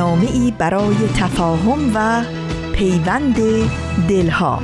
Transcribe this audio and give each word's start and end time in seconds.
برنامه 0.00 0.30
ای 0.30 0.50
برای 0.50 0.96
تفاهم 1.16 1.92
و 1.94 2.24
پیوند 2.72 3.36
دلها. 4.08 4.62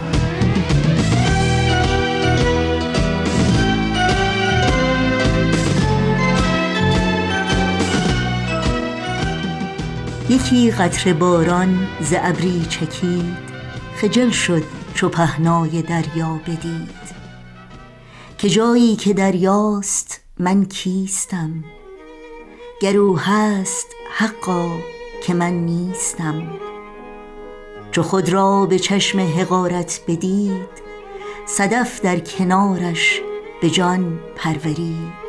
یکی 10.28 10.70
قطر 10.70 11.12
باران 11.12 11.86
ز 12.00 12.14
ابری 12.16 12.66
چکید 12.68 13.36
خجل 13.96 14.30
شد 14.30 14.62
چو 14.94 15.08
پهنای 15.08 15.82
دریا 15.82 16.40
بدید. 16.46 17.06
که 18.38 18.48
جایی 18.48 18.96
که 18.96 19.14
دریاست 19.14 20.20
من 20.38 20.64
کیستم؟ 20.64 21.64
گر 22.80 22.96
او 22.96 23.18
هست 23.18 23.86
حقا 24.16 24.95
که 25.26 25.34
من 25.34 25.52
نیستم. 25.52 26.42
چو 27.90 28.02
خود 28.02 28.28
را 28.28 28.66
به 28.66 28.78
چشم 28.78 29.20
حقارت 29.20 30.00
بدید 30.08 30.86
صدف 31.46 32.00
در 32.00 32.18
کنارش 32.18 33.20
به 33.62 33.70
جان 33.70 34.18
پرورید. 34.36 35.26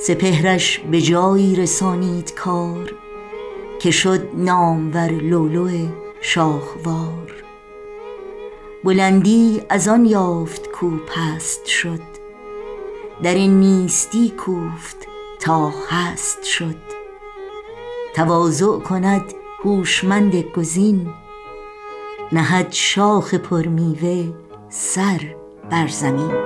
سپهرش 0.00 0.78
به 0.78 1.00
جایی 1.00 1.56
رسانید 1.56 2.34
کار 2.34 2.94
که 3.80 3.90
شد 3.90 4.28
نامور 4.34 5.10
لولو 5.10 5.88
شاهوار. 6.20 7.44
بلندی 8.84 9.62
از 9.68 9.88
آن 9.88 10.06
یافت 10.06 10.68
کو 10.68 10.90
پست 10.90 11.66
شد 11.66 12.02
در 13.22 13.34
این 13.34 13.60
نیستی 13.60 14.30
کوفت 14.30 14.96
تا 15.40 15.72
هست 15.90 16.44
شد. 16.44 16.85
تواضع 18.16 18.78
کند 18.78 19.34
هوشمند 19.64 20.36
گزین 20.36 21.08
نهد 22.32 22.72
شاخ 22.72 23.34
پرمیوه 23.34 24.32
سر 24.68 25.34
بر 25.70 25.86
زمین. 25.86 26.45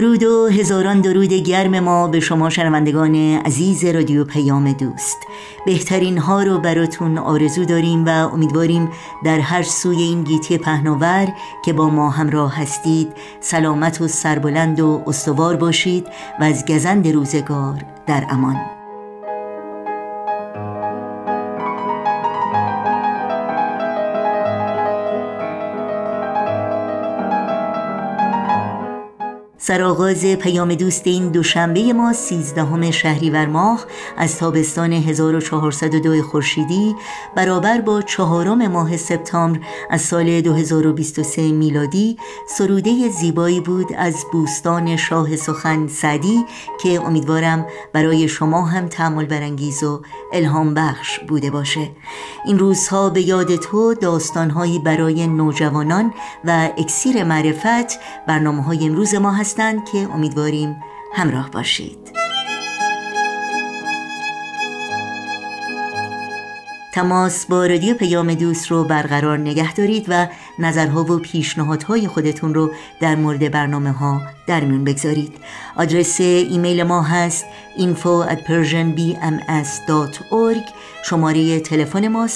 درود 0.00 0.22
و 0.22 0.48
هزاران 0.48 1.00
درود 1.00 1.32
گرم 1.32 1.80
ما 1.80 2.08
به 2.08 2.20
شما 2.20 2.50
شنوندگان 2.50 3.14
عزیز 3.16 3.84
رادیو 3.84 4.24
پیام 4.24 4.72
دوست. 4.72 5.18
بهترین 5.66 6.18
ها 6.18 6.42
رو 6.42 6.58
براتون 6.58 7.18
آرزو 7.18 7.64
داریم 7.64 8.04
و 8.04 8.08
امیدواریم 8.08 8.90
در 9.24 9.38
هر 9.38 9.62
سوی 9.62 10.02
این 10.02 10.24
گیتی 10.24 10.58
پهناور 10.58 11.28
که 11.64 11.72
با 11.72 11.90
ما 11.90 12.10
همراه 12.10 12.56
هستید 12.56 13.12
سلامت 13.40 14.00
و 14.00 14.08
سربلند 14.08 14.80
و 14.80 15.02
استوار 15.06 15.56
باشید 15.56 16.06
و 16.40 16.44
از 16.44 16.64
گزند 16.66 17.08
روزگار 17.08 17.84
در 18.06 18.26
امان. 18.30 18.79
سرآغاز 29.90 30.24
پیام 30.24 30.74
دوست 30.74 31.06
این 31.06 31.28
دوشنبه 31.28 31.92
ما 31.92 32.12
سیزدهم 32.12 32.90
شهریور 32.90 33.46
ماه 33.46 33.84
از 34.16 34.36
تابستان 34.36 34.92
1402 34.92 36.22
خورشیدی 36.22 36.96
برابر 37.36 37.80
با 37.80 38.02
چهارم 38.02 38.66
ماه 38.68 38.96
سپتامبر 38.96 39.60
از 39.90 40.00
سال 40.00 40.40
2023 40.40 41.52
میلادی 41.52 42.16
سروده 42.48 43.08
زیبایی 43.08 43.60
بود 43.60 43.86
از 43.98 44.24
بوستان 44.32 44.96
شاه 44.96 45.36
سخن 45.36 45.86
سعدی 45.86 46.44
که 46.82 47.00
امیدوارم 47.00 47.66
برای 47.92 48.28
شما 48.28 48.66
هم 48.66 48.88
تعمل 48.88 49.24
برانگیز 49.24 49.82
و 49.82 50.02
الهام 50.32 50.74
بخش 50.74 51.18
بوده 51.18 51.50
باشه. 51.50 51.90
این 52.44 52.58
روزها 52.58 53.10
به 53.10 53.22
یاد 53.22 53.56
تو 53.56 53.94
داستانهایی 53.94 54.78
برای 54.78 55.26
نوجوانان 55.26 56.14
و 56.44 56.70
اکسیر 56.78 57.24
معرفت 57.24 57.98
برنامه 58.26 58.62
های 58.62 58.86
امروز 58.86 59.14
ما 59.14 59.32
که 59.92 59.98
امیدواریم 59.98 60.76
همراه 61.14 61.50
باشید. 61.50 62.20
تماس 66.94 67.46
با 67.46 67.66
رادیو 67.66 67.94
پیام 67.94 68.34
دوست 68.34 68.70
رو 68.70 68.84
برقرار 68.84 69.38
نگه 69.38 69.74
دارید 69.74 70.06
و 70.08 70.28
نظرها 70.60 71.04
و 71.04 71.18
پیشنهادهای 71.18 72.08
خودتون 72.08 72.54
رو 72.54 72.70
در 73.00 73.16
مورد 73.16 73.50
برنامه 73.50 73.92
ها 73.92 74.22
در 74.46 74.64
میون 74.64 74.84
بگذارید. 74.84 75.32
آدرس 75.76 76.20
ایمیل 76.20 76.82
ما 76.82 77.02
هست 77.02 77.44
info 77.78 78.26
at 78.30 78.38
persianbms.org 78.48 80.64
شماره 81.04 81.60
تلفن 81.60 82.08
ما 82.08 82.28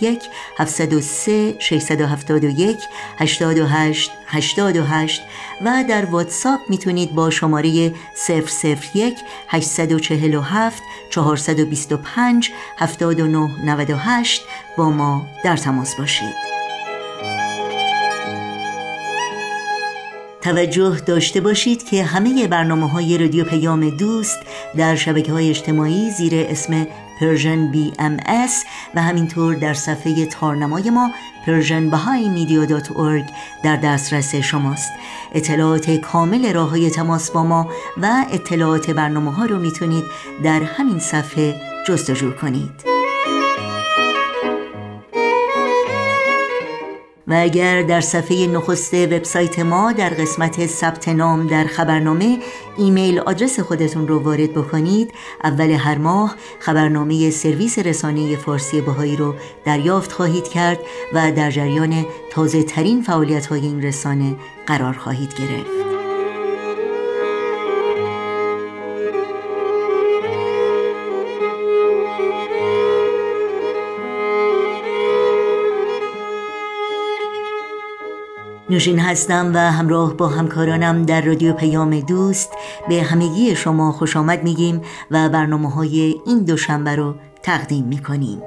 001 0.00 0.22
703 0.58 1.54
671 1.58 2.78
828 3.18 4.10
828 4.26 5.22
و 5.64 5.84
در 5.88 6.04
واتساپ 6.04 6.60
می‌تونید 6.68 7.14
با 7.14 7.30
شماره 7.30 7.92
001 8.28 9.14
847 9.48 10.82
425 11.10 12.50
7998 12.78 14.42
با 14.76 14.90
ما 14.90 15.26
در 15.44 15.56
تماس 15.56 15.96
باشید. 15.96 16.49
توجه 20.42 21.00
داشته 21.06 21.40
باشید 21.40 21.84
که 21.84 22.04
همه 22.04 22.48
برنامه 22.48 22.88
های 22.88 23.18
رادیو 23.18 23.44
پیام 23.44 23.90
دوست 23.90 24.38
در 24.76 24.96
شبکه 24.96 25.32
های 25.32 25.50
اجتماعی 25.50 26.10
زیر 26.10 26.32
اسم 26.34 26.86
Persian 27.20 27.70
BMS 27.70 28.64
و 28.94 29.02
همینطور 29.02 29.54
در 29.54 29.74
صفحه 29.74 30.26
تارنمای 30.26 30.90
ما 30.90 31.10
Persian 31.46 31.90
در 33.64 33.76
دسترس 33.76 34.34
شماست. 34.34 34.92
اطلاعات 35.32 35.90
کامل 35.90 36.52
راه 36.52 36.70
های 36.70 36.90
تماس 36.90 37.30
با 37.30 37.44
ما 37.44 37.68
و 38.02 38.24
اطلاعات 38.32 38.90
برنامه 38.90 39.32
ها 39.32 39.44
رو 39.44 39.58
می‌تونید 39.58 40.04
در 40.44 40.62
همین 40.62 40.98
صفحه 40.98 41.60
جستجو 41.86 42.30
کنید. 42.30 42.99
و 47.30 47.34
اگر 47.36 47.82
در 47.82 48.00
صفحه 48.00 48.46
نخست 48.46 48.94
وبسایت 48.94 49.58
ما 49.58 49.92
در 49.92 50.08
قسمت 50.08 50.66
ثبت 50.66 51.08
نام 51.08 51.46
در 51.46 51.64
خبرنامه 51.64 52.38
ایمیل 52.76 53.18
آدرس 53.18 53.60
خودتون 53.60 54.08
رو 54.08 54.18
وارد 54.18 54.52
بکنید؟ 54.52 55.12
اول 55.44 55.70
هر 55.70 55.98
ماه 55.98 56.34
خبرنامه 56.58 57.30
سرویس 57.30 57.78
رسانه 57.78 58.36
فارسی 58.36 58.80
بهایی 58.80 59.16
رو 59.16 59.34
دریافت 59.64 60.12
خواهید 60.12 60.48
کرد 60.48 60.78
و 61.12 61.32
در 61.32 61.50
جریان 61.50 62.06
تازه 62.30 62.62
ترین 62.62 63.02
فعالیت 63.02 63.46
های 63.46 63.60
این 63.60 63.82
رسانه 63.82 64.36
قرار 64.66 64.92
خواهید 64.92 65.34
گرفت. 65.34 65.89
نوشین 78.70 78.98
هستم 78.98 79.50
و 79.54 79.58
همراه 79.58 80.14
با 80.14 80.28
همکارانم 80.28 81.02
در 81.02 81.20
رادیو 81.20 81.52
پیام 81.52 82.00
دوست. 82.00 82.52
به 82.88 83.02
همگی 83.02 83.56
شما 83.56 83.92
خوش 83.92 84.16
آمد 84.16 84.42
میگیم 84.44 84.80
و 85.10 85.28
برنامه 85.28 85.70
های 85.70 86.14
این 86.26 86.38
دوشنبه 86.38 86.96
رو 86.96 87.14
تقدیم 87.42 87.84
می‌کنیم. 87.84 88.42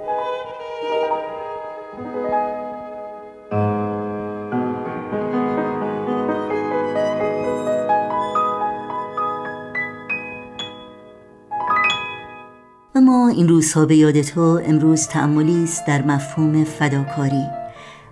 اما 12.95 13.27
این 13.27 13.49
روزها 13.49 13.85
به 13.85 13.95
یاد 13.95 14.21
تو 14.21 14.61
امروز 14.65 15.07
تعملی 15.07 15.63
است 15.63 15.87
در 15.87 16.01
مفهوم 16.01 16.63
فداکاری. 16.63 17.62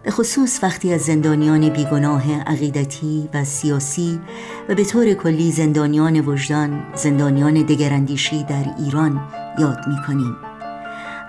به 0.04 0.12
خصوص 0.12 0.64
وقتی 0.64 0.94
از 0.94 1.02
زندانیان 1.02 1.70
بیگناه 1.70 2.42
عقیدتی 2.42 3.30
و 3.34 3.44
سیاسی 3.44 4.20
و 4.70 4.76
به 4.76 4.86
طور 4.86 5.14
کلی 5.14 5.52
زندانیان 5.52 6.20
وجدان 6.20 6.84
زندانیان 6.96 7.54
دگراندیشی 7.54 8.44
در 8.44 8.66
ایران 8.80 9.22
یاد 9.60 9.78
می 9.88 9.96
کنیم 10.08 10.36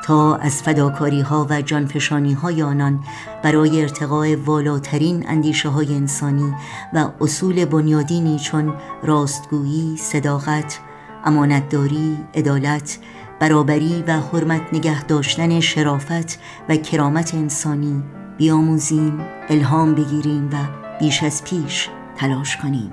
تا 0.04 0.36
از 0.36 0.62
فداکاری 0.62 1.20
ها 1.20 1.46
و 1.50 1.62
جانفشانی 1.62 2.32
های 2.32 2.62
آنان 2.62 3.04
برای 3.42 3.82
ارتقاء 3.82 4.36
والاترین 4.44 5.24
اندیشه 5.28 5.68
های 5.68 5.94
انسانی 5.94 6.52
و 6.92 7.08
اصول 7.20 7.64
بنیادینی 7.64 8.38
چون 8.38 8.74
راستگویی، 9.02 9.96
صداقت، 9.96 10.78
امانتداری، 11.24 12.18
عدالت، 12.34 12.98
برابری 13.40 14.04
و 14.06 14.12
حرمت 14.12 14.62
نگه 14.72 15.04
داشتن 15.04 15.60
شرافت 15.60 16.38
و 16.68 16.76
کرامت 16.76 17.34
انسانی 17.34 18.02
بیاموزیم، 18.42 19.20
الهام 19.48 19.94
بگیریم 19.94 20.50
و 20.52 20.56
بیش 21.00 21.22
از 21.22 21.44
پیش 21.44 21.88
تلاش 22.16 22.56
کنیم. 22.56 22.92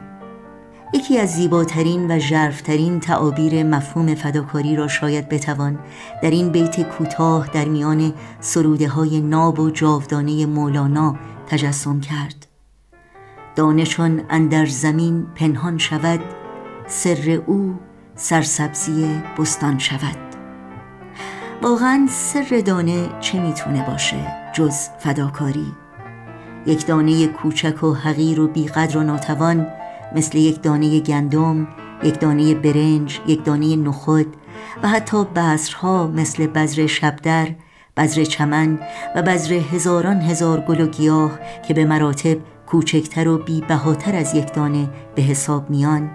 یکی 0.93 1.19
از 1.19 1.29
زیباترین 1.29 2.11
و 2.11 2.19
ژرفترین 2.19 2.99
تعابیر 2.99 3.63
مفهوم 3.63 4.15
فداکاری 4.15 4.75
را 4.75 4.87
شاید 4.87 5.29
بتوان 5.29 5.79
در 6.23 6.29
این 6.29 6.49
بیت 6.49 6.81
کوتاه 6.81 7.47
در 7.47 7.65
میان 7.65 8.13
سروده 8.39 8.87
های 8.87 9.21
ناب 9.21 9.59
و 9.59 9.69
جاودانه 9.69 10.45
مولانا 10.45 11.15
تجسم 11.47 11.99
کرد. 11.99 12.47
دانشان 13.55 14.21
اندر 14.29 14.65
زمین 14.65 15.25
پنهان 15.35 15.77
شود 15.77 16.19
سر 16.87 17.41
او 17.45 17.79
سرسبزی 18.15 19.21
بستان 19.37 19.79
شود. 19.79 20.17
واقعا 21.61 22.07
سر 22.09 22.61
دانه 22.65 23.09
چه 23.19 23.39
می‌تونه 23.39 23.85
باشه؟ 23.87 24.38
جز 24.53 24.75
فداکاری. 24.99 25.71
یک 26.65 26.85
دانه 26.85 27.27
کوچک 27.27 27.83
و 27.83 27.93
حقیر 27.93 28.39
و 28.39 28.47
بیقدر 28.47 28.97
و 28.97 29.03
ناتوان 29.03 29.67
مثل 30.15 30.37
یک 30.37 30.61
دانه 30.61 30.99
گندم، 30.99 31.67
یک 32.03 32.19
دانه 32.19 32.55
برنج، 32.55 33.19
یک 33.27 33.43
دانه 33.43 33.75
نخود 33.75 34.35
و 34.83 34.87
حتی 34.87 35.25
بذرها 35.25 36.07
مثل 36.07 36.47
بذر 36.47 36.87
شبدر، 36.87 37.47
بذر 37.97 38.23
چمن 38.23 38.79
و 39.15 39.21
بذر 39.21 39.53
هزاران 39.53 40.21
هزار 40.21 40.59
گل 40.59 40.81
و 40.81 40.87
گیاه 40.87 41.39
که 41.67 41.73
به 41.73 41.85
مراتب 41.85 42.37
کوچکتر 42.67 43.27
و 43.27 43.37
بی 43.37 43.63
از 44.13 44.35
یک 44.35 44.53
دانه 44.53 44.89
به 45.15 45.21
حساب 45.21 45.69
میان 45.69 46.11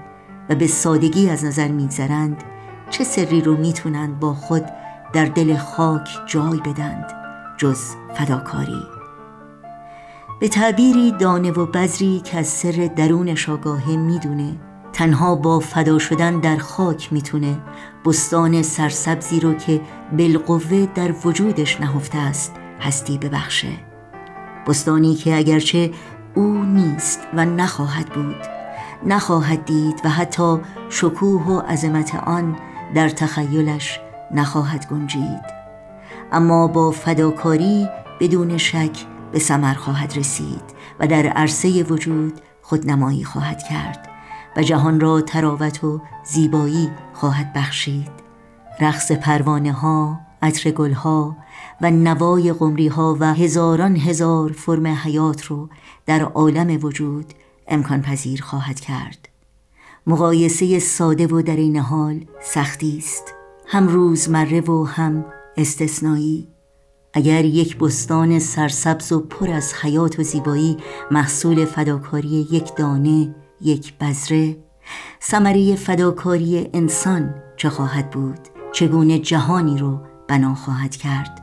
و 0.49 0.55
به 0.55 0.67
سادگی 0.67 1.31
از 1.31 1.45
نظر 1.45 1.69
میگذرند 1.69 2.45
چه 2.91 3.05
سری 3.05 3.41
رو 3.41 3.57
می‌تونند 3.57 4.21
با 4.21 4.35
خود 4.35 4.65
در 5.13 5.25
دل 5.25 5.57
خاک 5.57 6.09
جای 6.27 6.61
بدند. 6.61 7.24
جز 7.65 7.95
فداکاری. 8.15 8.83
به 10.41 10.49
تعبیری 10.49 11.13
دانه 11.13 11.51
و 11.51 11.67
بذری 11.67 12.21
که 12.21 12.39
از 12.39 12.47
سر 12.47 12.91
درونش 12.97 13.49
آگاهه 13.49 13.97
می‌دونه. 13.97 14.57
تنها 14.93 15.35
با 15.35 15.61
فدا 15.61 15.99
شدن 15.99 16.41
در 16.41 16.57
خاک 16.57 17.13
می‌تونه. 17.13 17.59
بستان 18.05 18.63
سرسبزی 18.63 19.41
رو 19.41 19.55
که 19.55 19.81
بالقوه 20.13 20.89
در 20.95 21.15
وجودش 21.25 21.81
نهفته 21.81 22.19
است 22.19 22.53
هستی 22.81 23.19
ببخشه. 23.19 23.73
بستانی 24.67 25.15
که 25.15 25.37
اگرچه 25.37 25.91
او 26.35 26.65
نیست 26.65 27.21
و 27.35 27.45
نخواهد 27.45 28.07
بود. 28.07 28.37
نخواهد 29.07 29.65
دید 29.65 30.01
و 30.05 30.09
حتی 30.09 30.59
شکوه 30.89 31.43
و 31.43 31.61
عظمت 31.61 32.15
آن 32.15 32.57
در 32.95 33.09
تخیلش 33.09 34.01
نخواهد 34.31 34.87
گنجید. 34.87 35.54
اما 36.35 36.67
با 36.67 36.91
فداکاری 36.91 37.89
بدون 38.21 38.59
شک 38.59 39.07
به 39.33 39.39
سمر 39.39 39.75
خواهد 39.75 40.17
رسید 40.17 40.63
و 41.01 41.07
در 41.07 41.27
عرصه 41.27 41.83
وجود 41.83 42.41
خودنمایی 42.63 43.25
خواهد 43.25 43.63
کرد 43.63 44.09
و 44.57 44.63
جهان 44.63 45.01
را 45.01 45.21
تراوت 45.21 45.85
و 45.85 46.01
زیبایی 46.25 46.91
خواهد 47.13 47.53
بخشید. 47.53 48.11
رقص 48.81 49.13
پروانه 49.13 49.73
ها 49.73 50.21
عطر 50.43 50.71
گل 50.71 50.93
ها 50.93 51.37
و 51.81 51.91
نوای 51.91 52.53
قمری 52.53 52.89
ها 52.89 53.17
و 53.21 53.35
هزاران 53.35 53.97
هزار 53.97 54.53
فرم 54.53 54.87
حیات 54.87 55.45
رو 55.45 55.69
در 56.07 56.23
عالم 56.23 56.85
وجود 56.85 57.27
امکان 57.69 58.03
پذیر 58.03 58.43
خواهد 58.43 58.81
کرد. 58.81 59.29
مقایسه 60.07 60.79
ساده 60.79 61.27
و 61.27 61.43
در 61.43 61.57
این 61.57 61.77
حال 61.77 62.25
سختی 62.43 62.99
است. 62.99 63.35
هم 63.67 63.89
روزمره 63.89 64.61
و 64.61 64.85
هم 64.85 65.25
استثنایی. 65.57 66.49
اگر 67.13 67.45
یک 67.45 67.79
بستان 67.79 68.39
سرسبز 68.39 69.13
و 69.13 69.21
پر 69.21 69.51
از 69.51 69.75
حیات 69.75 70.19
و 70.19 70.23
زیبایی 70.23 70.77
محصول 71.11 71.65
فداکاری 71.65 72.47
یک 72.51 72.77
دانه 72.77 73.35
یک 73.61 73.99
بذره 73.99 74.57
ثمره 75.23 75.77
فداکاری 75.77 76.71
انسان 76.73 77.35
چه 77.57 77.69
خواهد 77.69 78.11
بود؟ 78.11 78.39
چگونه 78.73 79.19
جهانی 79.19 79.79
رو 79.79 80.01
بنا 80.29 80.55
خواهد 80.55 80.97
کرد؟ 80.97 81.41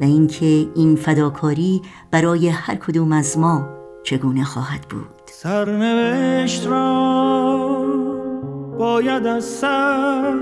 و 0.00 0.04
اینکه 0.04 0.66
این 0.74 0.96
فداکاری 0.96 1.82
برای 2.10 2.48
هر 2.48 2.74
کدوم 2.74 3.12
از 3.12 3.38
ما 3.38 3.68
چگونه 4.04 4.44
خواهد 4.44 4.80
بود؟ 4.80 5.08
سرنوشت 5.26 6.66
را 6.66 7.86
باید 8.78 9.26
از 9.26 9.44
سر 9.44 10.34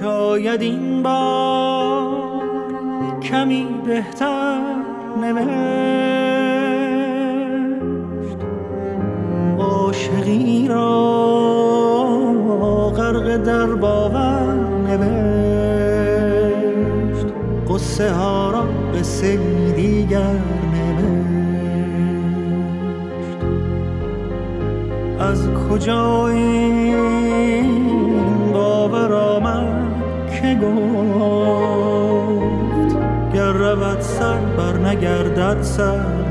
شاید 0.00 0.62
این 0.62 1.02
بار 1.02 2.42
کمی 3.22 3.66
بهتر 3.86 4.60
نوشت. 5.20 5.48
عاشقی 9.58 10.68
را 10.68 10.90
غرق 12.96 13.36
در 13.36 13.66
باور 13.66 14.54
نوشت. 14.88 15.14
قصه 17.68 18.10
ها 18.10 18.50
را 18.50 18.64
قصه 18.98 19.38
دیگر 19.76 20.38
نوشت. 20.74 20.98
از 25.20 25.48
کجا 25.70 26.28
نگردد 35.44 35.62
سر 35.62 36.23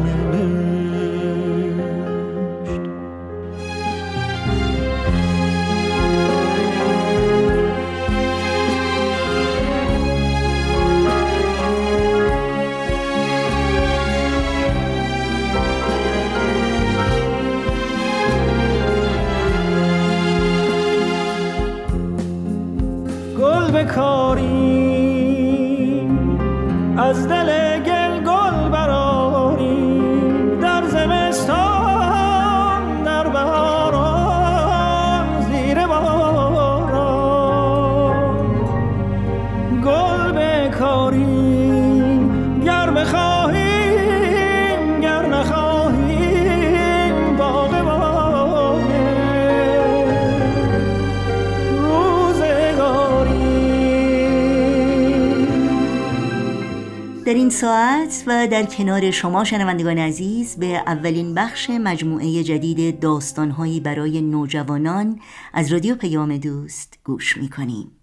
این 57.43 57.49
ساعت 57.49 58.23
و 58.27 58.47
در 58.47 58.63
کنار 58.63 59.11
شما 59.11 59.43
شنوندگان 59.43 59.97
عزیز 59.97 60.55
به 60.55 60.65
اولین 60.65 61.33
بخش 61.33 61.69
مجموعه 61.69 62.43
جدید 62.43 62.99
داستانهایی 62.99 63.79
برای 63.79 64.21
نوجوانان 64.21 65.19
از 65.53 65.73
رادیو 65.73 65.95
پیام 65.95 66.37
دوست 66.37 66.99
گوش 67.03 67.37
می‌کنیم. 67.37 68.02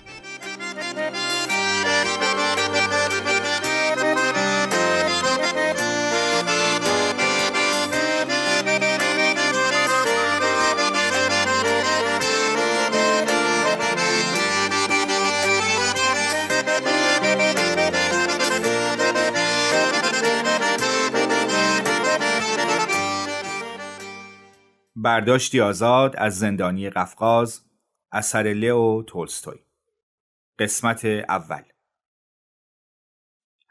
برداشتی 25.03 25.61
آزاد 25.61 26.15
از 26.17 26.39
زندانی 26.39 26.89
قفقاز 26.89 27.65
اثر 28.11 28.43
لئو 28.43 29.03
تولستوی. 29.03 29.59
قسمت 30.59 31.05
اول. 31.05 31.61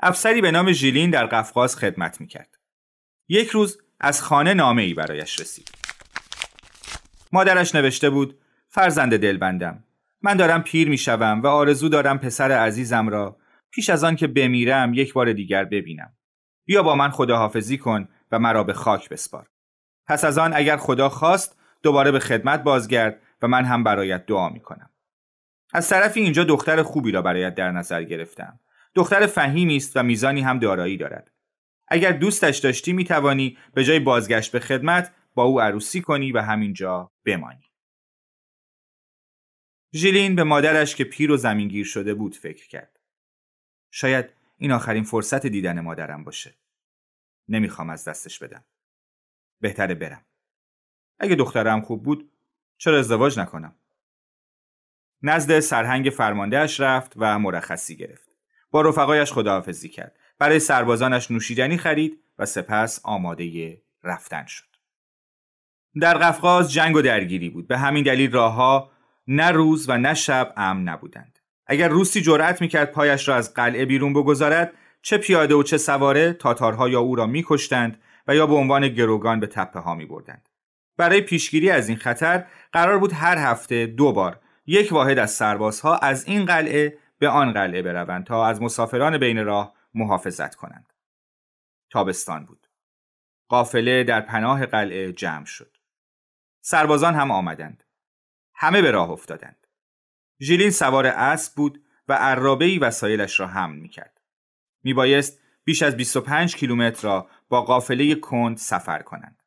افسری 0.03 0.41
به 0.41 0.51
نام 0.51 0.73
ژیلین 0.73 1.11
در 1.11 1.27
قفقاز 1.27 1.77
خدمت 1.77 2.21
می‌کرد. 2.21 2.59
یک 3.29 3.49
روز 3.49 3.79
از 4.01 4.23
خانه 4.23 4.55
نامه 4.55 4.83
ای 4.83 4.95
برایش 4.95 5.41
رسید. 5.41 5.71
مادرش 7.33 7.75
نوشته 7.75 8.11
بود 8.11 8.41
فرزند 8.69 9.17
دلبندم 9.17 9.85
من 10.23 10.37
دارم 10.37 10.63
پیر 10.63 10.89
می‌شوم 10.89 11.41
و 11.43 11.47
آرزو 11.47 11.89
دارم 11.89 12.19
پسر 12.19 12.53
عزیزم 12.53 13.09
را 13.09 13.37
پیش 13.71 13.91
از 13.91 14.05
آن 14.05 14.17
که 14.17 14.27
بمیرم 14.27 14.95
یک 14.95 15.13
بار 15.13 15.33
دیگر 15.33 15.65
ببینم. 15.65 16.17
بیا 16.65 16.83
با 16.83 16.95
من 16.95 17.11
خداحافظی 17.11 17.79
کن 17.79 18.09
و 18.33 18.39
مرا 18.39 18.65
به 18.65 18.73
خاک 18.73 19.09
بسپار. 19.09 19.51
پس 20.11 20.25
از 20.25 20.39
آن 20.39 20.53
اگر 20.55 20.77
خدا 20.77 21.09
خواست 21.09 21.59
دوباره 21.83 22.11
به 22.11 22.19
خدمت 22.21 22.63
بازگرد 22.63 23.23
و 23.43 23.49
من 23.49 23.65
هم 23.65 23.85
برایت 23.85 24.27
دعا 24.27 24.49
می 24.49 24.61
کنم. 24.61 24.91
از 25.73 25.89
طرفی 25.89 26.21
اینجا 26.21 26.45
دختر 26.45 26.83
خوبی 26.83 27.13
را 27.13 27.23
برایت 27.23 27.55
در 27.55 27.71
نظر 27.71 28.03
گرفتم. 28.03 28.61
دختر 28.95 29.27
فهیمی 29.27 29.77
است 29.77 29.97
و 29.97 30.03
میزانی 30.03 30.41
هم 30.41 30.59
دارایی 30.59 30.97
دارد. 30.97 31.31
اگر 31.89 32.13
دوستش 32.13 32.59
داشتی 32.59 32.93
می 32.93 33.05
توانی 33.05 33.59
به 33.75 33.85
جای 33.85 33.99
بازگشت 33.99 34.53
به 34.53 34.61
خدمت 34.61 35.15
با 35.35 35.45
او 35.45 35.61
عروسی 35.61 36.01
کنی 36.01 36.33
و 36.33 36.41
همینجا 36.41 37.13
بمانی. 37.25 37.71
ژیلین 39.95 40.37
به 40.37 40.45
مادرش 40.45 40.95
که 40.95 41.05
پیر 41.05 41.31
و 41.31 41.37
زمینگیر 41.37 41.87
شده 41.87 42.15
بود 42.15 42.35
فکر 42.35 42.69
کرد. 42.69 43.01
شاید 43.91 44.31
این 44.59 44.73
آخرین 44.73 45.05
فرصت 45.05 45.47
دیدن 45.47 45.81
مادرم 45.81 46.25
باشه. 46.25 46.55
نمی‌خوام 47.49 47.91
از 47.91 48.05
دستش 48.05 48.39
بدم. 48.39 48.65
بهتره 49.61 49.95
برم. 49.95 50.25
اگه 51.19 51.35
دخترم 51.35 51.81
خوب 51.81 52.03
بود 52.03 52.31
چرا 52.79 52.99
ازدواج 52.99 53.39
نکنم؟ 53.39 53.75
نزد 55.23 55.61
سرهنگ 55.61 56.11
فرماندهش 56.11 56.81
رفت 56.81 57.13
و 57.17 57.39
مرخصی 57.39 57.97
گرفت. 57.97 58.29
با 58.71 58.83
رفقایش 58.83 59.33
خداحافظی 59.33 59.89
کرد. 59.89 60.17
برای 60.39 60.61
سربازانش 60.61 61.31
نوشیدنی 61.31 61.79
خرید 61.79 62.21
و 62.39 62.47
سپس 62.47 63.01
آماده 63.05 63.83
رفتن 64.05 64.47
شد. 64.47 64.65
در 66.01 66.19
قفقاز 66.19 66.73
جنگ 66.73 66.97
و 66.97 67.03
درگیری 67.03 67.49
بود. 67.51 67.69
به 67.69 67.79
همین 67.79 68.05
دلیل 68.05 68.33
راهها 68.33 68.91
نه 69.27 69.51
روز 69.51 69.89
و 69.89 69.99
نه 69.99 70.15
شب 70.15 70.53
امن 70.57 70.83
نبودند. 70.83 71.39
اگر 71.67 71.89
روسی 71.89 72.23
جرأت 72.23 72.61
می‌کرد 72.61 72.93
پایش 72.93 73.29
را 73.29 73.37
از 73.37 73.55
قلعه 73.55 73.85
بیرون 73.85 74.13
بگذارد 74.13 74.73
چه 75.03 75.19
پیاده 75.19 75.55
و 75.55 75.63
چه 75.63 75.79
سواره 75.79 76.33
تاتارها 76.33 76.89
یا 76.89 77.01
او 77.01 77.17
را 77.17 77.27
میکشتند 77.27 78.01
و 78.31 78.35
یا 78.35 78.47
به 78.47 78.55
عنوان 78.55 78.89
گروگان 78.89 79.41
به 79.41 79.47
تپه 79.47 79.81
ها 79.81 79.95
می 79.95 80.07
بردند. 80.07 80.49
برای 80.97 81.21
پیشگیری 81.21 81.71
از 81.71 81.89
این 81.89 81.99
خطر 81.99 82.47
قرار 82.73 82.99
بود 82.99 83.13
هر 83.13 83.39
هفته 83.39 83.87
دو 83.87 84.13
بار 84.13 84.41
یک 84.67 84.93
واحد 84.93 85.19
از 85.19 85.31
سربازها 85.31 85.97
از 85.97 86.27
این 86.27 86.45
قلعه 86.45 86.99
به 87.19 87.29
آن 87.29 87.53
قلعه 87.53 87.83
بروند 87.83 88.27
تا 88.27 88.47
از 88.47 88.63
مسافران 88.63 89.19
بین 89.19 89.45
راه 89.45 89.75
محافظت 89.95 90.55
کنند. 90.55 90.93
تابستان 91.91 92.47
بود. 92.47 92.67
قافله 93.49 94.05
در 94.05 94.21
پناه 94.21 94.67
قلعه 94.67 95.13
جمع 95.13 95.45
شد. 95.45 95.77
سربازان 96.61 97.15
هم 97.15 97.31
آمدند. 97.31 97.85
همه 98.55 98.83
به 98.83 98.91
راه 98.91 99.11
افتادند. 99.11 99.67
ژیلین 100.41 100.71
سوار 100.71 101.07
اسب 101.07 101.57
بود 101.57 101.85
و 102.09 102.13
عرابه‌ای 102.13 102.79
وسایلش 102.79 103.41
را 103.41 103.47
حمل 103.47 103.77
می 103.77 103.89
کرد. 103.89 104.21
می 104.83 104.95
بایست 104.95 105.40
بیش 105.65 105.83
از 105.83 105.97
25 105.97 106.57
کیلومتر 106.57 107.09
را 107.09 107.29
با 107.49 107.63
قافله 107.63 108.15
کند 108.15 108.57
سفر 108.57 109.03
کنند. 109.03 109.43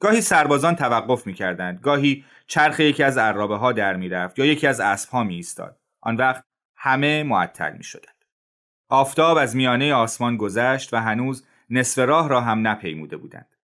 گاهی 0.00 0.20
سربازان 0.20 0.76
توقف 0.76 1.26
می 1.26 1.34
کردند. 1.34 1.80
گاهی 1.80 2.24
چرخ 2.46 2.80
یکی 2.80 3.02
از 3.02 3.18
عرابه 3.18 3.56
ها 3.56 3.72
در 3.72 3.96
می 3.96 4.08
رفت 4.08 4.38
یا 4.38 4.44
یکی 4.44 4.66
از 4.66 4.80
اسب 4.80 5.10
ها 5.10 5.24
می 5.24 5.34
ایستاد. 5.34 5.80
آن 6.00 6.16
وقت 6.16 6.44
همه 6.76 7.22
معطل 7.22 7.76
می 7.76 7.84
شدند. 7.84 8.24
آفتاب 8.88 9.36
از 9.36 9.56
میانه 9.56 9.94
آسمان 9.94 10.36
گذشت 10.36 10.94
و 10.94 10.96
هنوز 10.96 11.46
نصف 11.70 11.98
راه 11.98 12.28
را 12.28 12.40
هم 12.40 12.68
نپیموده 12.68 13.16
بودند. 13.16 13.56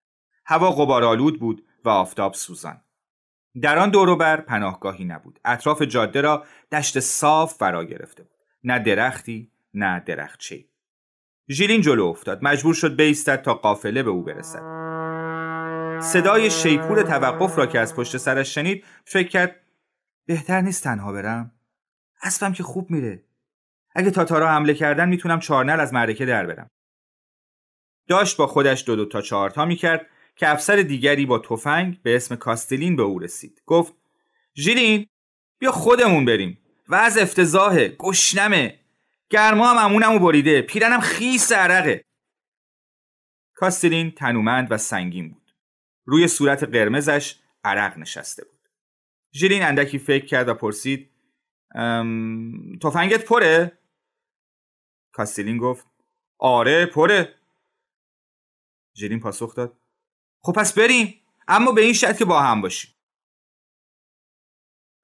هوا 0.47 0.71
غبارآلود 0.71 1.41
بود 1.41 1.67
و 1.85 1.89
آفتاب 1.89 2.35
سوزان. 2.35 2.81
در 3.61 3.79
آن 3.79 3.91
دوروبر 3.91 4.41
پناهگاهی 4.41 5.05
نبود. 5.05 5.41
اطراف 5.45 5.83
جاده 5.83 6.21
را 6.21 6.47
دشت 6.73 7.01
صاف 7.01 7.55
فرا 7.55 7.85
گرفته 7.85 8.23
بود. 8.23 8.39
نه 8.65 8.79
درختی، 8.79 9.51
نه 9.75 10.01
درختچه‌ای. 10.01 10.69
ژیلین 11.51 11.81
جلو 11.81 12.07
افتاد. 12.07 12.39
مجبور 12.43 12.75
شد 12.75 12.97
بیستد 12.97 13.43
تا 13.43 13.55
قافله 13.55 14.03
به 14.03 14.11
او 14.11 14.23
برسد. 14.23 14.75
صدای 16.03 16.51
شیپور 16.51 17.03
توقف 17.03 17.59
را 17.59 17.67
که 17.67 17.81
از 17.81 17.95
پشت 17.97 18.17
سرش 18.17 18.55
شنید 18.55 18.85
فکر 19.05 19.29
کرد 19.29 19.61
بهتر 20.27 20.61
نیست 20.61 20.85
تنها 20.85 21.13
برم. 21.13 21.53
اسبم 22.23 22.53
که 22.53 22.63
خوب 22.63 22.91
میره. 22.91 23.25
اگه 23.95 24.11
تاتارا 24.11 24.49
حمله 24.49 24.75
کردن 24.75 25.09
می‌تونم 25.09 25.41
چارنل 25.41 25.81
از 25.81 25.95
معرکه 25.95 26.27
در 26.27 26.47
برم. 26.47 26.71
داشت 28.09 28.37
با 28.37 28.47
خودش 28.47 28.85
دو 28.87 28.97
دو 28.97 29.05
تا 29.05 29.21
چهارتا 29.21 29.65
می‌کرد 29.65 30.07
که 30.37 30.49
افسر 30.49 30.77
دیگری 30.77 31.27
با 31.27 31.39
تفنگ 31.39 32.03
به 32.03 32.17
اسم 32.17 32.37
کاستلین 32.37 32.97
به 32.97 33.03
او 33.03 33.19
رسید. 33.19 33.63
گفت 33.67 33.95
ژیلین 34.57 35.07
بیا 35.59 35.73
خودمون 35.73 36.25
بریم. 36.25 36.59
و 36.89 36.95
از 36.95 37.19
افتضاحه. 37.19 37.89
گشنمه. 37.89 38.81
گرما 39.35 39.71
هم 39.71 39.85
امونمو 39.85 40.19
بریده. 40.19 40.63
پیرنم 40.63 41.01
خیس 41.01 41.53
عرقه. 41.53 42.05
کاستلین 43.55 44.11
تنومند 44.11 44.73
و 44.73 44.79
سنگین 44.79 45.31
بود. 45.31 45.55
روی 46.05 46.29
صورت 46.29 46.65
قرمزش 46.65 47.35
عرق 47.65 47.99
نشسته 47.99 48.45
بود. 48.45 48.69
ژیلین 49.33 49.63
اندکی 49.63 49.99
فکر 49.99 50.27
کرد 50.27 50.49
و 50.49 50.55
پرسید 50.55 51.11
تفنگت 52.83 53.25
پره؟ 53.25 53.79
کاستلین 55.13 55.59
گفت 55.59 55.87
آره 56.39 56.87
پره. 56.87 57.35
ژیلین 58.97 59.21
پاسخ 59.21 59.55
داد 59.55 59.79
خب 60.43 60.53
پس 60.53 60.75
بریم 60.79 61.21
اما 61.49 61.73
به 61.73 61.81
این 61.81 61.93
شرط 61.93 62.19
که 62.19 62.25
با 62.25 62.41
هم 62.41 62.61
باشیم. 62.61 62.94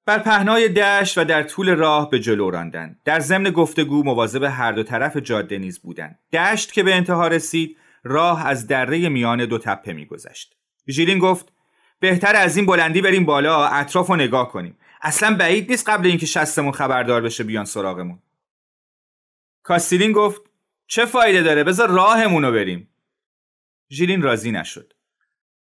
بر 0.05 0.19
پهنای 0.19 0.69
دشت 0.69 1.17
و 1.17 1.23
در 1.23 1.43
طول 1.43 1.75
راه 1.75 2.09
به 2.09 2.19
جلو 2.19 2.49
راندند 2.49 2.99
در 3.05 3.19
ضمن 3.19 3.51
گفتگو 3.51 4.03
مواظب 4.03 4.43
هر 4.43 4.71
دو 4.71 4.83
طرف 4.83 5.17
جاده 5.17 5.57
نیز 5.57 5.79
بودند. 5.79 6.19
دشت 6.33 6.71
که 6.71 6.83
به 6.83 6.95
انتها 6.95 7.27
رسید 7.27 7.77
راه 8.03 8.47
از 8.47 8.67
دره 8.67 9.09
میان 9.09 9.45
دو 9.45 9.57
تپه 9.57 9.93
میگذشت. 9.93 10.55
ژیلین 10.89 11.19
گفت 11.19 11.53
بهتر 11.99 12.35
از 12.35 12.57
این 12.57 12.65
بلندی 12.65 13.01
بریم 13.01 13.25
بالا 13.25 13.65
اطراف 13.65 14.07
رو 14.07 14.15
نگاه 14.15 14.51
کنیم. 14.51 14.77
اصلا 15.01 15.35
بعید 15.35 15.71
نیست 15.71 15.89
قبل 15.89 16.07
اینکه 16.07 16.25
شستمون 16.25 16.71
خبردار 16.71 17.21
بشه 17.21 17.43
بیان 17.43 17.65
سراغمون. 17.65 18.19
کاستیلین 19.63 20.11
گفت 20.11 20.41
چه 20.87 21.05
فایده 21.05 21.43
داره؟ 21.43 21.63
بذار 21.63 21.89
راهمون 21.89 22.45
رو 22.45 22.51
بریم. 22.51 22.89
ژیلین 23.91 24.21
راضی 24.21 24.51
نشد. 24.51 24.93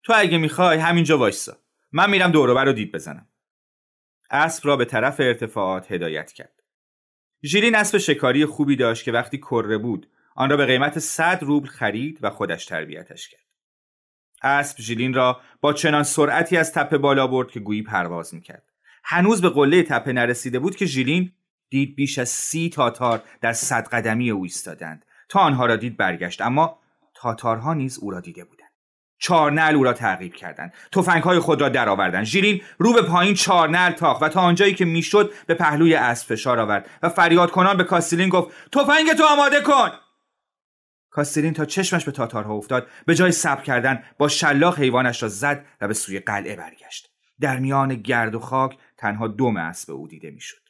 تو 0.03 0.13
اگه 0.15 0.37
می‌خوای 0.37 0.77
همینجا 0.77 1.17
وایسا. 1.17 1.57
من 1.91 2.09
میرم 2.09 2.31
دوروبر 2.31 2.65
رو 2.65 2.73
دید 2.73 2.91
بزنم. 2.91 3.27
اسب 4.29 4.67
را 4.67 4.75
به 4.77 4.85
طرف 4.85 5.19
ارتفاعات 5.19 5.91
هدایت 5.91 6.31
کرد 6.31 6.55
ژیلین 7.45 7.75
اسب 7.75 7.97
شکاری 7.97 8.45
خوبی 8.45 8.75
داشت 8.75 9.03
که 9.03 9.11
وقتی 9.11 9.37
کره 9.37 9.77
بود 9.77 10.07
آن 10.35 10.49
را 10.49 10.57
به 10.57 10.65
قیمت 10.65 10.99
100 10.99 11.43
روبل 11.43 11.67
خرید 11.67 12.19
و 12.21 12.29
خودش 12.29 12.65
تربیتش 12.65 13.29
کرد. 13.29 13.41
اسب 14.41 14.81
ژیلین 14.81 15.13
را 15.13 15.41
با 15.61 15.73
چنان 15.73 16.03
سرعتی 16.03 16.57
از 16.57 16.73
تپه 16.73 16.97
بالا 16.97 17.27
برد 17.27 17.51
که 17.51 17.59
گویی 17.59 17.83
پرواز 17.83 18.33
می‌کرد. 18.33 18.71
هنوز 19.03 19.41
به 19.41 19.49
قله 19.49 19.83
تپه 19.83 20.13
نرسیده 20.13 20.59
بود 20.59 20.75
که 20.75 20.85
ژیلین 20.85 21.31
دید 21.69 21.95
بیش 21.95 22.19
از 22.19 22.29
سی 22.29 22.69
تاتار 22.69 23.23
در 23.41 23.53
صد 23.53 23.87
قدمی 23.87 24.31
او 24.31 24.43
ایستادند 24.43 25.05
تا 25.29 25.39
آنها 25.39 25.65
را 25.65 25.75
دید 25.75 25.97
برگشت 25.97 26.41
اما 26.41 26.79
تاتارها 27.13 27.73
نیز 27.73 27.99
او 27.99 28.11
را 28.11 28.19
دیده 28.19 28.43
بودند 28.43 28.54
چارنل 29.17 29.75
او 29.75 29.83
را 29.83 29.93
تعقیب 29.93 30.33
کردند. 30.33 30.73
های 31.23 31.39
خود 31.39 31.61
را 31.61 31.69
درآوردند. 31.69 32.23
ژیلین 32.23 32.61
رو 32.77 32.93
به 32.93 33.01
پایین 33.01 33.33
چارنل 33.33 33.91
تاخت 33.91 34.23
و 34.23 34.29
تا 34.29 34.41
آنجایی 34.41 34.73
که 34.73 34.85
می‌شد 34.85 35.33
به 35.47 35.53
پهلوی 35.53 35.95
اسب 35.95 36.27
فشار 36.27 36.59
آورد 36.59 36.89
و 37.03 37.09
فریاد 37.09 37.51
کنان 37.51 37.77
به 37.77 37.83
کاستیلین 37.83 38.29
گفت 38.29 38.71
تفنگ 38.71 39.13
تو 39.17 39.23
آماده 39.25 39.61
کن! 39.61 39.89
کاستیلین 41.09 41.53
تا 41.53 41.65
چشمش 41.65 42.05
به 42.05 42.11
تاتارها 42.11 42.53
افتاد. 42.53 42.87
به 43.05 43.15
جای 43.15 43.31
صبر 43.31 43.61
کردن 43.61 44.03
با 44.17 44.27
شلاق 44.27 44.79
حیوانش 44.79 45.23
را 45.23 45.29
زد 45.29 45.65
و 45.81 45.87
به 45.87 45.93
سوی 45.93 46.19
قلعه 46.19 46.55
برگشت. 46.55 47.11
در 47.39 47.59
میان 47.59 47.95
گرد 47.95 48.35
و 48.35 48.39
خاک 48.39 48.77
تنها 48.97 49.27
دم 49.27 49.57
اسب 49.57 49.91
او 49.91 50.07
دیده 50.07 50.31
می‌شد. 50.31 50.61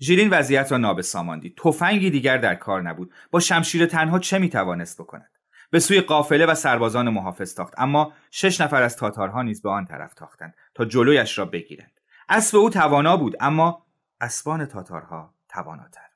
ژیلین 0.00 0.30
وضعیت 0.30 0.72
را 0.72 0.78
نابسامان 0.78 1.40
دید 1.40 1.56
تفنگی 1.56 2.10
دیگر 2.10 2.38
در 2.38 2.54
کار 2.54 2.82
نبود. 2.82 3.12
با 3.30 3.40
شمشیر 3.40 3.86
تنها 3.86 4.18
چه 4.18 4.38
می‌توانست 4.38 5.00
بکند؟ 5.00 5.30
به 5.74 5.80
سوی 5.80 6.00
قافله 6.00 6.46
و 6.46 6.54
سربازان 6.54 7.08
محافظ 7.08 7.54
تاخت. 7.54 7.74
اما 7.78 8.12
شش 8.30 8.60
نفر 8.60 8.82
از 8.82 8.96
تاتارها 8.96 9.42
نیز 9.42 9.62
به 9.62 9.70
آن 9.70 9.86
طرف 9.86 10.14
تاختند 10.14 10.54
تا 10.74 10.84
جلویش 10.84 11.38
را 11.38 11.44
بگیرند. 11.44 12.00
اسب 12.28 12.56
او 12.56 12.70
توانا 12.70 13.16
بود 13.16 13.36
اما 13.40 13.86
اسبان 14.20 14.66
تاتارها 14.66 15.34
تواناتر. 15.48 16.06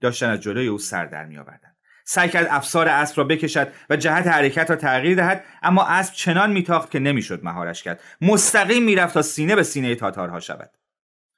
داشتن 0.00 0.30
از 0.30 0.40
جلوی 0.40 0.66
او 0.66 0.78
سر 0.78 1.06
در 1.06 1.24
میآوردند. 1.24 1.76
سعی 2.04 2.28
کرد 2.28 2.46
افسار 2.50 2.88
اسب 2.88 3.18
را 3.18 3.24
بکشد 3.24 3.72
و 3.90 3.96
جهت 3.96 4.26
حرکت 4.26 4.70
را 4.70 4.76
تغییر 4.76 5.16
دهد 5.16 5.44
اما 5.62 5.84
اسب 5.84 6.14
چنان 6.14 6.52
میتاخت 6.52 6.90
که 6.90 6.98
نمی‌شد 6.98 7.44
مهارش 7.44 7.82
کرد. 7.82 8.00
مستقیم 8.20 8.82
می‌رفت 8.82 9.14
تا 9.14 9.22
سینه 9.22 9.56
به 9.56 9.62
سینه 9.62 9.94
تاتارها 9.94 10.40
شود. 10.40 10.70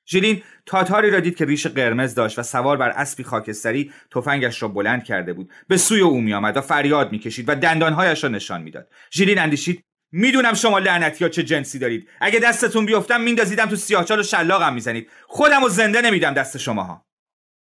ژیلین 0.06 0.42
تاتاری 0.66 1.10
را 1.10 1.20
دید 1.20 1.36
که 1.36 1.44
ریش 1.44 1.66
قرمز 1.66 2.14
داشت 2.14 2.38
و 2.38 2.42
سوار 2.42 2.76
بر 2.76 2.88
اسبی 2.88 3.24
خاکستری 3.24 3.92
تفنگش 4.10 4.62
را 4.62 4.68
بلند 4.68 5.04
کرده 5.04 5.32
بود. 5.32 5.50
به 5.68 5.76
سوی 5.76 6.00
او 6.00 6.20
میآمد 6.20 6.56
و 6.56 6.60
فریاد 6.60 7.12
می‌کشید 7.12 7.48
و 7.48 7.54
دندانهایش 7.54 8.24
را 8.24 8.30
نشان 8.30 8.62
می‌داد. 8.62 8.88
ژیلین 9.12 9.38
اندیشید 9.38 9.84
می‌دونم 10.12 10.54
شما 10.54 10.78
لعنتی 10.78 11.24
ها 11.24 11.30
چه 11.30 11.42
جنسی 11.42 11.78
دارید. 11.78 12.08
اگه 12.20 12.38
دستتون 12.38 12.86
بیفتم 12.86 13.20
میندازیدم 13.20 13.66
تو 13.66 13.76
سیاهچال 13.76 14.20
و 14.20 14.22
شلاقم 14.22 14.74
می‌زنید. 14.74 15.10
خودم 15.26 15.62
و 15.62 15.68
زنده 15.68 16.00
نمیدم 16.00 16.34
دست 16.34 16.58
شماها. 16.58 17.06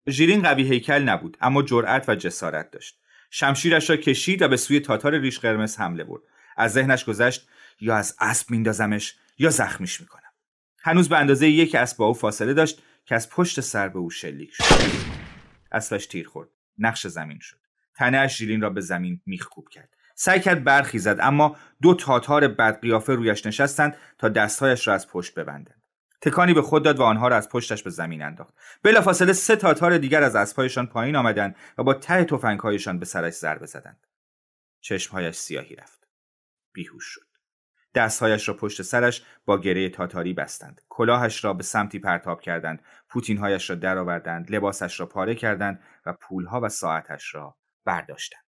ژیلین 0.09 0.43
قوی 0.43 0.62
هیکل 0.62 1.03
نبود 1.03 1.37
اما 1.41 1.62
جرأت 1.62 2.09
و 2.09 2.14
جسارت 2.14 2.71
داشت. 2.71 2.99
شمشیرش 3.31 3.91
را 3.91 3.97
کشید 3.97 4.43
و 4.43 4.49
به 4.49 4.57
سوی 4.57 4.81
تاتار 4.81 5.19
ریش 5.19 5.38
قرمز 5.38 5.76
حمله 5.76 6.05
برد. 6.05 6.23
از 6.57 6.73
ذهنش 6.73 7.05
گذشت 7.05 7.49
یا 7.81 7.97
از 7.97 8.17
اسب 8.21 8.50
میندازمش 8.50 9.14
یا 9.38 9.50
زخمیش 9.50 10.00
می‌کنم. 10.00 10.24
هنوز 10.87 11.09
به 11.09 11.19
اندازه 11.19 11.49
یک 11.49 11.75
اسب 11.75 12.03
او 12.03 12.14
فاصله 12.14 12.55
داشت 12.55 12.83
که 13.05 13.14
از 13.14 13.31
پشت 13.31 13.61
سر 13.61 13.88
به 13.88 13.99
او 13.99 14.11
شلیک 14.11 14.50
شد. 14.53 14.64
اسبش 15.73 16.07
تیر 16.07 16.29
خورد. 16.29 16.49
نقش 16.79 17.07
زمین 17.07 17.38
شد. 17.38 17.57
تنه 17.95 18.26
ژیلین 18.26 18.61
را 18.61 18.71
به 18.71 18.81
زمین 18.81 19.21
میخکوب 19.26 19.69
کرد. 19.69 19.88
سعی 20.14 20.41
کرد 20.41 20.65
برخیزد 20.65 21.19
اما 21.21 21.56
دو 21.82 21.95
تاتار 21.95 22.49
بدقیافه 22.49 23.15
رویش 23.15 23.47
نشستند 23.47 23.97
تا 24.19 24.28
دستهایش 24.28 24.89
را 24.89 24.95
از 24.95 25.08
پشت 25.08 25.35
ببندند. 25.35 25.82
تکانی 26.21 26.54
به 26.54 26.63
خود 26.63 26.85
داد 26.85 26.99
و 26.99 27.02
آنها 27.02 27.28
را 27.28 27.37
از 27.37 27.49
پشتش 27.49 27.82
به 27.82 27.91
زمین 27.91 28.23
انداخت. 28.23 28.54
بلافاصله 28.82 29.32
سه 29.32 29.56
تاتار 29.56 29.99
دیگر 29.99 30.23
از 30.23 30.37
اسبهایشان 30.37 30.87
پایین 30.87 31.17
آمدند 31.17 31.56
و 31.78 31.82
با 31.82 31.95
ته 31.95 32.25
تفنگهایشان 32.25 32.99
به 32.99 33.04
سرش 33.04 33.35
ضربه 33.35 33.67
زدند. 33.67 34.06
چشمهایش 34.80 35.37
سیاهی 35.37 35.76
رفت. 35.76 36.08
بیهوش 36.73 37.04
شد. 37.04 37.33
دستهایش 37.95 38.49
را 38.49 38.54
پشت 38.54 38.83
سرش 38.83 39.23
با 39.45 39.59
گره 39.59 39.89
تاتاری 39.89 40.33
بستند. 40.33 40.80
کلاهش 40.89 41.45
را 41.45 41.52
به 41.52 41.63
سمتی 41.63 41.99
پرتاب 41.99 42.41
کردند. 42.41 42.83
پوتینهایش 43.09 43.71
را 43.71 43.76
درآوردند. 43.76 44.54
لباسش 44.54 45.00
را 45.00 45.07
پاره 45.07 45.35
کردند 45.35 45.80
و 46.07 46.13
پولها 46.13 46.61
و 46.61 46.69
ساعتش 46.69 47.35
را 47.35 47.57
برداشتند. 47.85 48.45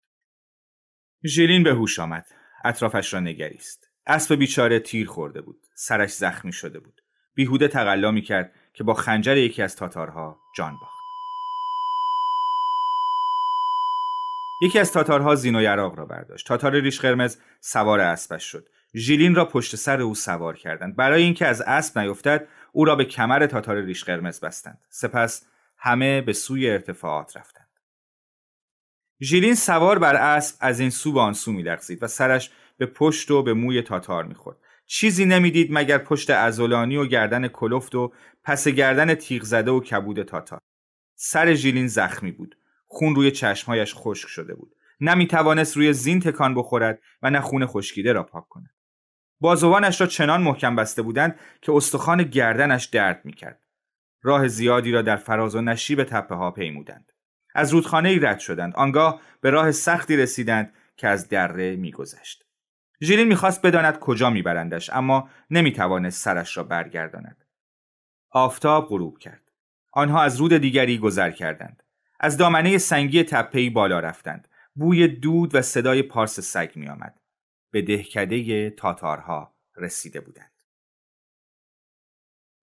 ژیلین 1.25 1.63
به 1.63 1.73
هوش 1.73 1.99
آمد. 1.99 2.25
اطرافش 2.65 3.13
را 3.13 3.19
نگریست. 3.19 3.87
اسب 4.07 4.35
بیچاره 4.35 4.79
تیر 4.79 5.07
خورده 5.07 5.41
بود. 5.41 5.59
سرش 5.75 6.13
زخمی 6.13 6.53
شده 6.53 6.79
بود. 6.79 7.01
بیهوده 7.35 7.67
تقلا 7.67 8.11
می 8.11 8.21
کرد 8.21 8.51
که 8.73 8.83
با 8.83 8.93
خنجر 8.93 9.37
یکی 9.37 9.61
از 9.61 9.75
تاتارها 9.75 10.39
جان 10.55 10.77
باخت. 10.81 10.97
یکی 14.61 14.79
از 14.79 14.91
تاتارها 14.91 15.35
زین 15.35 15.55
و 15.55 15.61
یراق 15.61 15.97
را 15.97 16.05
برداشت. 16.05 16.47
تاتار 16.47 16.79
ریش 16.79 16.99
قرمز 16.99 17.37
سوار 17.61 17.99
اسبش 17.99 18.43
شد. 18.43 18.67
ژیلین 18.95 19.35
را 19.35 19.45
پشت 19.45 19.75
سر 19.75 20.01
او 20.01 20.15
سوار 20.15 20.57
کردند. 20.57 20.95
برای 20.95 21.23
اینکه 21.23 21.47
از 21.47 21.61
اسب 21.61 21.99
نیفتد 21.99 22.47
او 22.71 22.85
را 22.85 22.95
به 22.95 23.05
کمر 23.05 23.45
تاتار 23.45 23.81
ریش 23.81 24.03
قرمز 24.03 24.39
بستند. 24.39 24.85
سپس 24.89 25.45
همه 25.77 26.21
به 26.21 26.33
سوی 26.33 26.69
ارتفاعات 26.69 27.37
رفتند. 27.37 27.67
ژیلین 29.21 29.55
سوار 29.55 29.99
بر 29.99 30.15
اسب 30.15 30.57
از 30.59 30.79
این 30.79 30.89
سو 30.89 31.13
به 31.13 31.19
آن 31.19 31.33
سو 31.33 31.51
میلغزید 31.51 32.03
و 32.03 32.07
سرش 32.07 32.51
به 32.77 32.85
پشت 32.85 33.31
و 33.31 33.43
به 33.43 33.53
موی 33.53 33.81
تاتار 33.81 34.23
می‌خورد. 34.23 34.57
چیزی 34.85 35.25
نمی‌دید 35.25 35.69
مگر 35.71 35.97
پشت 35.97 36.29
ازولانی 36.29 36.97
و 36.97 37.05
گردن 37.05 37.47
کلفت 37.47 37.95
و 37.95 38.13
پس 38.43 38.67
گردن 38.67 39.15
تیغ 39.15 39.43
زده 39.43 39.71
و 39.71 39.79
کبود 39.79 40.23
تاتار. 40.23 40.59
سر 41.15 41.53
ژیلین 41.53 41.87
زخمی 41.87 42.31
بود. 42.31 42.57
خون 42.87 43.15
روی 43.15 43.31
چشمهایش 43.31 43.93
خشک 43.95 44.27
شده 44.27 44.55
بود. 44.55 44.75
نمی‌توانست 45.01 45.77
روی 45.77 45.93
زین 45.93 46.19
تکان 46.19 46.55
بخورد 46.55 46.99
و 47.21 47.29
نه 47.29 47.41
خون 47.41 47.65
خشکیده 47.65 48.13
را 48.13 48.23
پاک 48.23 48.47
کند. 48.47 48.76
بازوانش 49.39 50.01
را 50.01 50.07
چنان 50.07 50.41
محکم 50.41 50.75
بسته 50.75 51.01
بودند 51.01 51.39
که 51.61 51.71
استخوان 51.71 52.23
گردنش 52.23 52.85
درد 52.85 53.25
می‌کرد. 53.25 53.63
راه 54.21 54.47
زیادی 54.47 54.91
را 54.91 55.01
در 55.01 55.15
فراز 55.15 55.55
و 55.55 55.61
نشیب 55.61 56.03
تپه 56.03 56.35
ها 56.35 56.51
پیمودند. 56.51 57.11
از 57.55 57.73
رودخانه 57.73 58.09
ای 58.09 58.19
رد 58.19 58.39
شدند. 58.39 58.75
آنگاه 58.75 59.21
به 59.41 59.49
راه 59.49 59.71
سختی 59.71 60.17
رسیدند 60.17 60.73
که 60.97 61.07
از 61.07 61.29
دره 61.29 61.75
میگذشت. 61.75 62.43
ژیلین 63.01 63.27
می‌خواست 63.27 63.61
بداند 63.61 63.99
کجا 63.99 64.29
میبرندش 64.29 64.89
اما 64.89 65.29
نمی‌توانست 65.49 66.23
سرش 66.23 66.57
را 66.57 66.63
برگرداند. 66.63 67.45
آفتاب 68.31 68.87
غروب 68.89 69.17
کرد. 69.17 69.41
آنها 69.91 70.23
از 70.23 70.37
رود 70.37 70.53
دیگری 70.53 70.97
گذر 70.97 71.31
کردند. 71.31 71.83
از 72.19 72.37
دامنه 72.37 72.77
سنگی 72.77 73.23
تپهی 73.23 73.69
بالا 73.69 73.99
رفتند. 73.99 74.47
بوی 74.75 75.07
دود 75.07 75.55
و 75.55 75.61
صدای 75.61 76.03
پارس 76.03 76.39
سگ 76.39 76.71
میآمد. 76.75 77.19
به 77.77 77.81
دهکده 77.81 78.69
تاتارها 78.69 79.55
رسیده 79.75 80.21
بودند. 80.21 80.51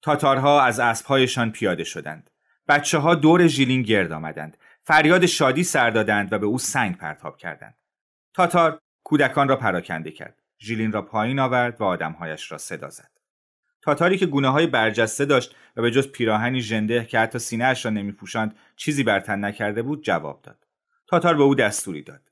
تاتارها 0.02 0.62
از 0.62 0.80
اسبهایشان 0.80 1.52
پیاده 1.52 1.84
شدند. 1.84 2.30
بچه 2.68 2.98
ها 2.98 3.14
دور 3.14 3.46
ژیلین 3.46 3.82
گرد 3.82 4.12
آمدند. 4.12 4.56
فریاد 4.82 5.26
شادی 5.26 5.64
سر 5.64 5.90
دادند 5.90 6.32
و 6.32 6.38
به 6.38 6.46
او 6.46 6.58
سنگ 6.58 6.96
پرتاب 6.96 7.36
کردند. 7.36 7.74
تاتار 8.34 8.80
کودکان 9.04 9.48
را 9.48 9.56
پراکنده 9.56 10.10
کرد. 10.10 10.42
ژیلین 10.60 10.92
را 10.92 11.02
پایین 11.02 11.38
آورد 11.38 11.80
و 11.80 11.84
آدمهایش 11.84 12.52
را 12.52 12.58
صدا 12.58 12.90
زد. 12.90 13.10
تاتاری 13.82 14.18
که 14.18 14.26
گونه 14.26 14.48
های 14.48 14.66
برجسته 14.66 15.24
داشت 15.24 15.56
و 15.76 15.82
به 15.82 15.90
جز 15.90 16.08
پیراهنی 16.08 16.60
ژنده 16.60 17.04
که 17.04 17.18
حتی 17.18 17.38
سینهاش 17.38 17.84
را 17.84 17.90
نمیپوشاند 17.90 18.56
چیزی 18.76 19.02
برتن 19.02 19.44
نکرده 19.44 19.82
بود 19.82 20.04
جواب 20.04 20.42
داد. 20.42 20.66
تاتار 21.06 21.34
به 21.36 21.42
او 21.42 21.54
دستوری 21.54 22.02
داد. 22.02 22.30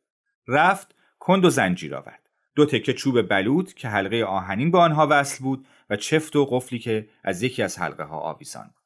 رفت 0.48 0.94
کند 1.18 1.44
و 1.44 1.50
زنجیر 1.50 1.94
آورد. 1.94 2.21
دو 2.54 2.66
تکه 2.66 2.92
چوب 2.92 3.22
بلود 3.22 3.72
که 3.72 3.88
حلقه 3.88 4.24
آهنین 4.24 4.70
به 4.70 4.78
آنها 4.78 5.06
وصل 5.10 5.44
بود 5.44 5.66
و 5.90 5.96
چفت 5.96 6.36
و 6.36 6.44
قفلی 6.44 6.78
که 6.78 7.08
از 7.24 7.42
یکی 7.42 7.62
از 7.62 7.78
حلقه 7.78 8.04
ها 8.04 8.18
آویزان 8.18 8.64
بود. 8.64 8.82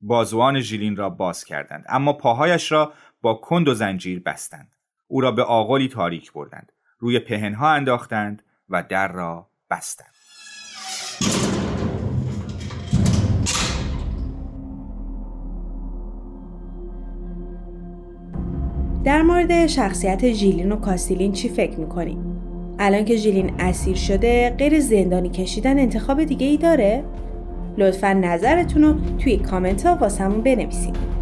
بازوان 0.00 0.60
ژیلین 0.60 0.96
را 0.96 1.10
باز 1.10 1.44
کردند 1.44 1.84
اما 1.88 2.12
پاهایش 2.12 2.72
را 2.72 2.92
با 3.22 3.34
کند 3.34 3.68
و 3.68 3.74
زنجیر 3.74 4.20
بستند. 4.20 4.72
او 5.06 5.20
را 5.20 5.32
به 5.32 5.42
آغلی 5.42 5.88
تاریک 5.88 6.32
بردند. 6.32 6.72
روی 6.98 7.18
پهنها 7.18 7.72
انداختند 7.72 8.42
و 8.68 8.82
در 8.82 9.12
را 9.12 9.50
بستند. 9.70 10.14
در 19.04 19.22
مورد 19.22 19.66
شخصیت 19.66 20.32
ژیلین 20.32 20.72
و 20.72 20.76
کاستیلین 20.76 21.32
چی 21.32 21.48
فکر 21.48 21.78
می‌کنیم؟ 21.78 22.27
الان 22.78 23.04
که 23.04 23.16
ژیلین 23.16 23.50
اسیر 23.58 23.96
شده 23.96 24.54
غیر 24.58 24.80
زندانی 24.80 25.28
کشیدن 25.28 25.78
انتخاب 25.78 26.24
دیگه 26.24 26.46
ای 26.46 26.56
داره؟ 26.56 27.04
لطفا 27.78 28.12
نظرتون 28.12 28.82
رو 28.82 28.94
توی 29.18 29.36
کامنت 29.36 29.86
ها 29.86 29.96
واسمون 29.96 30.40
بنویسید. 30.40 31.17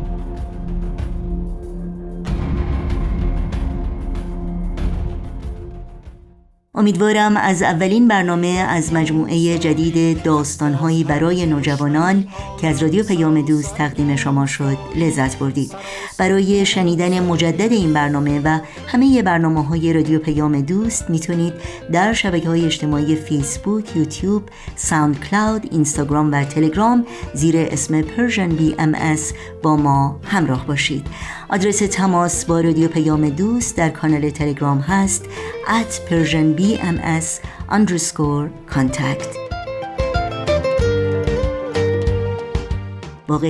امیدوارم 6.76 7.36
از 7.36 7.62
اولین 7.62 8.08
برنامه 8.08 8.46
از 8.46 8.92
مجموعه 8.92 9.58
جدید 9.58 10.22
داستانهایی 10.22 11.04
برای 11.04 11.46
نوجوانان 11.46 12.26
که 12.60 12.66
از 12.66 12.82
رادیو 12.82 13.04
پیام 13.04 13.42
دوست 13.42 13.74
تقدیم 13.74 14.16
شما 14.16 14.46
شد 14.46 14.78
لذت 14.96 15.38
بردید. 15.38 15.72
برای 16.18 16.66
شنیدن 16.66 17.20
مجدد 17.20 17.72
این 17.72 17.92
برنامه 17.92 18.40
و 18.44 18.58
همه 18.86 19.22
برنامه 19.22 19.64
های 19.64 19.92
رادیو 19.92 20.18
پیام 20.18 20.60
دوست 20.60 21.10
می‌تونید 21.10 21.52
در 21.92 22.12
شبکه 22.12 22.48
های 22.48 22.64
اجتماعی 22.64 23.16
فیسبوک، 23.16 23.96
یوتیوب، 23.96 24.42
ساوند 24.76 25.20
کلاود، 25.20 25.68
اینستاگرام 25.70 26.32
و 26.32 26.44
تلگرام 26.44 27.06
زیر 27.34 27.56
اسم 27.56 28.02
بی 28.48 28.74
ام 28.78 28.96
با 29.62 29.76
ما 29.76 30.20
همراه 30.24 30.66
باشید. 30.66 31.06
آدرس 31.48 31.78
تماس 31.78 32.44
با 32.44 32.60
رادیو 32.60 32.88
پیام 32.88 33.28
دوست 33.28 33.76
در 33.76 33.88
کانال 33.88 34.30
تلگرام 34.30 34.78
هست 34.78 35.24
at 35.66 36.10
persianbms 36.10 37.40
underscore 37.70 38.74
contact. 38.74 39.36
با 43.26 43.40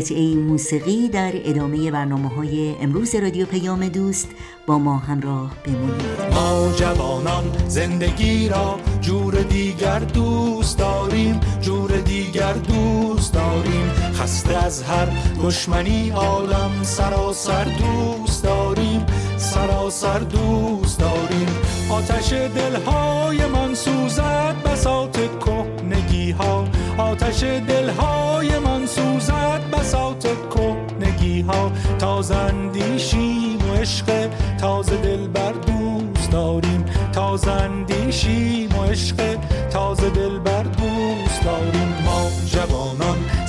موسیقی 0.48 1.08
در 1.08 1.32
ادامه 1.34 1.90
برنامه 1.90 2.28
های 2.28 2.74
امروز 2.80 3.14
رادیو 3.14 3.46
پیام 3.46 3.88
دوست 3.88 4.28
با 4.66 4.78
ما 4.78 4.98
همراه 4.98 5.52
بمونید. 5.66 6.02
ما 6.34 6.72
جوانان 6.76 7.44
زندگی 7.68 8.48
را 8.48 8.78
جور 9.00 9.34
دیگر 9.34 9.98
دوست 9.98 10.78
داریم 10.78 11.40
جور 11.60 11.90
دیگر 11.90 12.52
دوست 12.52 13.34
داریم. 13.34 14.05
خسته 14.16 14.64
از 14.64 14.82
هر 14.82 15.08
دشمنی 15.42 16.10
عالم 16.10 16.70
سراسر 16.82 17.64
دوست 17.64 18.44
داریم 18.44 19.06
سراسر 19.36 20.18
دوست 20.18 21.00
داریم. 21.00 21.48
آتش 21.90 22.32
دلهای 22.32 23.46
من 23.46 23.74
سوزد 23.74 24.54
بساط 24.64 25.18
کهنگی 25.44 26.30
ها 26.30 26.64
آتش 26.98 27.42
دلهای 27.42 28.58
من 28.58 28.86
سوزد 28.86 29.60
بساط 29.72 30.26
کهنگی 30.54 31.40
ها 31.40 31.72
تازه 31.98 32.36
اندیشیم 32.36 33.58
و 33.70 33.74
عشق 33.74 34.30
تازه 34.60 34.96
دل 34.96 35.28
بر 35.28 35.52
دوست 35.52 36.30
داریم. 36.30 36.84
تازه 37.12 37.50
اندیشیم 37.50 38.78
و 38.78 38.84
عشق 38.84 39.38
تازه 39.70 40.10
دل 40.10 40.38
بر 40.38 40.62
دوست 40.62 41.42
داریم. 41.44 41.94
ما 42.04 42.30
جوانان 42.46 43.05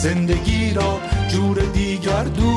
زندگی 0.07 0.73
را 0.73 0.99
جور 1.27 1.57
دیگر 1.73 2.23
دوست 2.23 2.56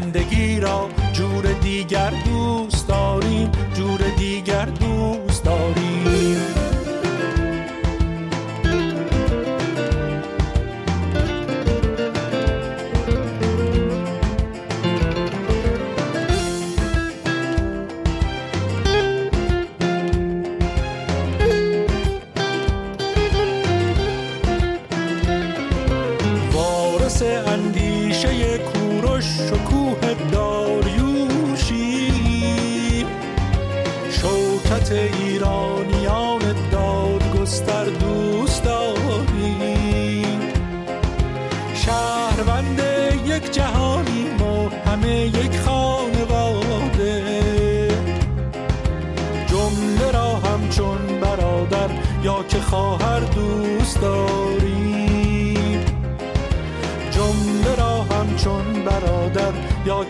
زندگی 0.00 0.60
را 0.60 0.88
جور 1.12 1.52
دیگر 1.52 2.10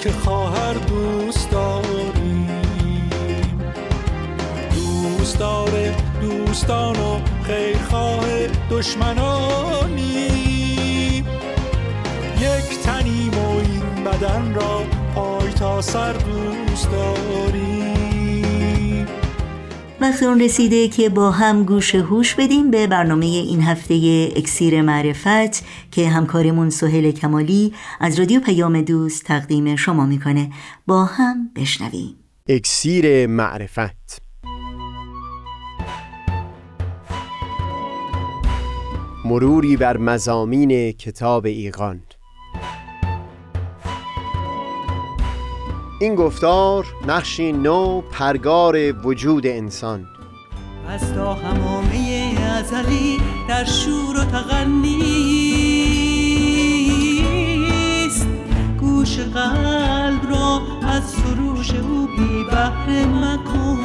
که 0.00 0.12
خواهر 0.12 0.74
دوست 0.74 1.50
داریم 1.50 2.62
دوست 4.74 5.38
داره 5.38 5.94
دوستان 6.20 6.96
و 6.96 7.20
خیرخواه 7.42 8.46
دشمنانی. 8.70 10.26
یک 12.40 12.80
تنیم 12.84 13.38
و 13.38 13.56
این 13.58 14.04
بدن 14.04 14.54
را 14.54 14.82
پای 15.14 15.52
تا 15.52 15.82
سر 15.82 16.12
دوست 16.12 16.90
داریم 16.90 17.95
وقت 20.00 20.22
اون 20.22 20.40
رسیده 20.40 20.88
که 20.88 21.08
با 21.08 21.30
هم 21.30 21.64
گوش 21.64 21.94
هوش 21.94 22.34
بدیم 22.34 22.70
به 22.70 22.86
برنامه 22.86 23.26
این 23.26 23.62
هفته 23.62 24.28
اکسیر 24.36 24.82
معرفت 24.82 25.64
که 25.90 26.08
همکارمون 26.08 26.70
سهل 26.70 27.10
کمالی 27.10 27.72
از 28.00 28.18
رادیو 28.18 28.40
پیام 28.40 28.80
دوست 28.82 29.24
تقدیم 29.24 29.76
شما 29.76 30.06
می‌کنه. 30.06 30.50
با 30.86 31.04
هم 31.04 31.50
بشنویم. 31.56 32.14
اکسیر 32.48 33.26
معرفت. 33.26 34.22
مروری 39.24 39.76
بر 39.76 39.96
مزامین 39.96 40.92
کتاب 40.92 41.46
ایقان 41.46 42.00
این 45.98 46.14
گفتار 46.14 46.86
نقشی 47.06 47.52
نو 47.52 48.00
پرگار 48.00 48.92
وجود 48.92 49.46
انسان. 49.46 50.06
از 50.88 51.14
تا 51.14 51.34
همامه 51.34 52.34
ازلی 52.58 53.18
در 53.48 53.64
شور 53.64 54.20
و 54.20 54.24
تغنی 54.24 55.02
گوش 58.80 59.18
قلب 59.18 60.30
را 60.30 60.60
از 60.82 61.04
سروش 61.04 61.74
او 61.74 62.08
بی 62.16 62.44
بحر 62.50 63.04
مکن. 63.04 63.78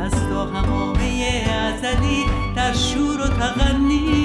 از 0.00 0.12
تا 0.12 0.46
همامه 0.46 1.44
ازلی 1.50 2.24
در 2.56 2.72
شور 2.72 3.20
و 3.20 3.26
تغنی 3.28 4.21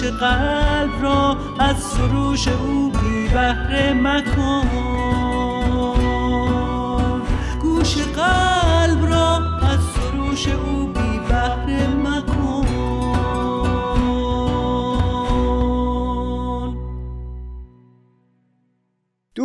گوش 0.00 0.08
قلب 0.08 1.02
را 1.02 1.36
از 1.58 1.76
سروش 1.76 2.48
او 2.48 2.90
بی 2.90 3.28
بهره 3.28 3.92
مکن. 3.92 4.68
گوش 7.62 7.96
قلب 7.96 9.06
را 9.06 9.36
از 9.62 9.80
سروش 9.94 10.48
او 10.48 10.86
بی 10.86 11.18
بهره 11.28 11.86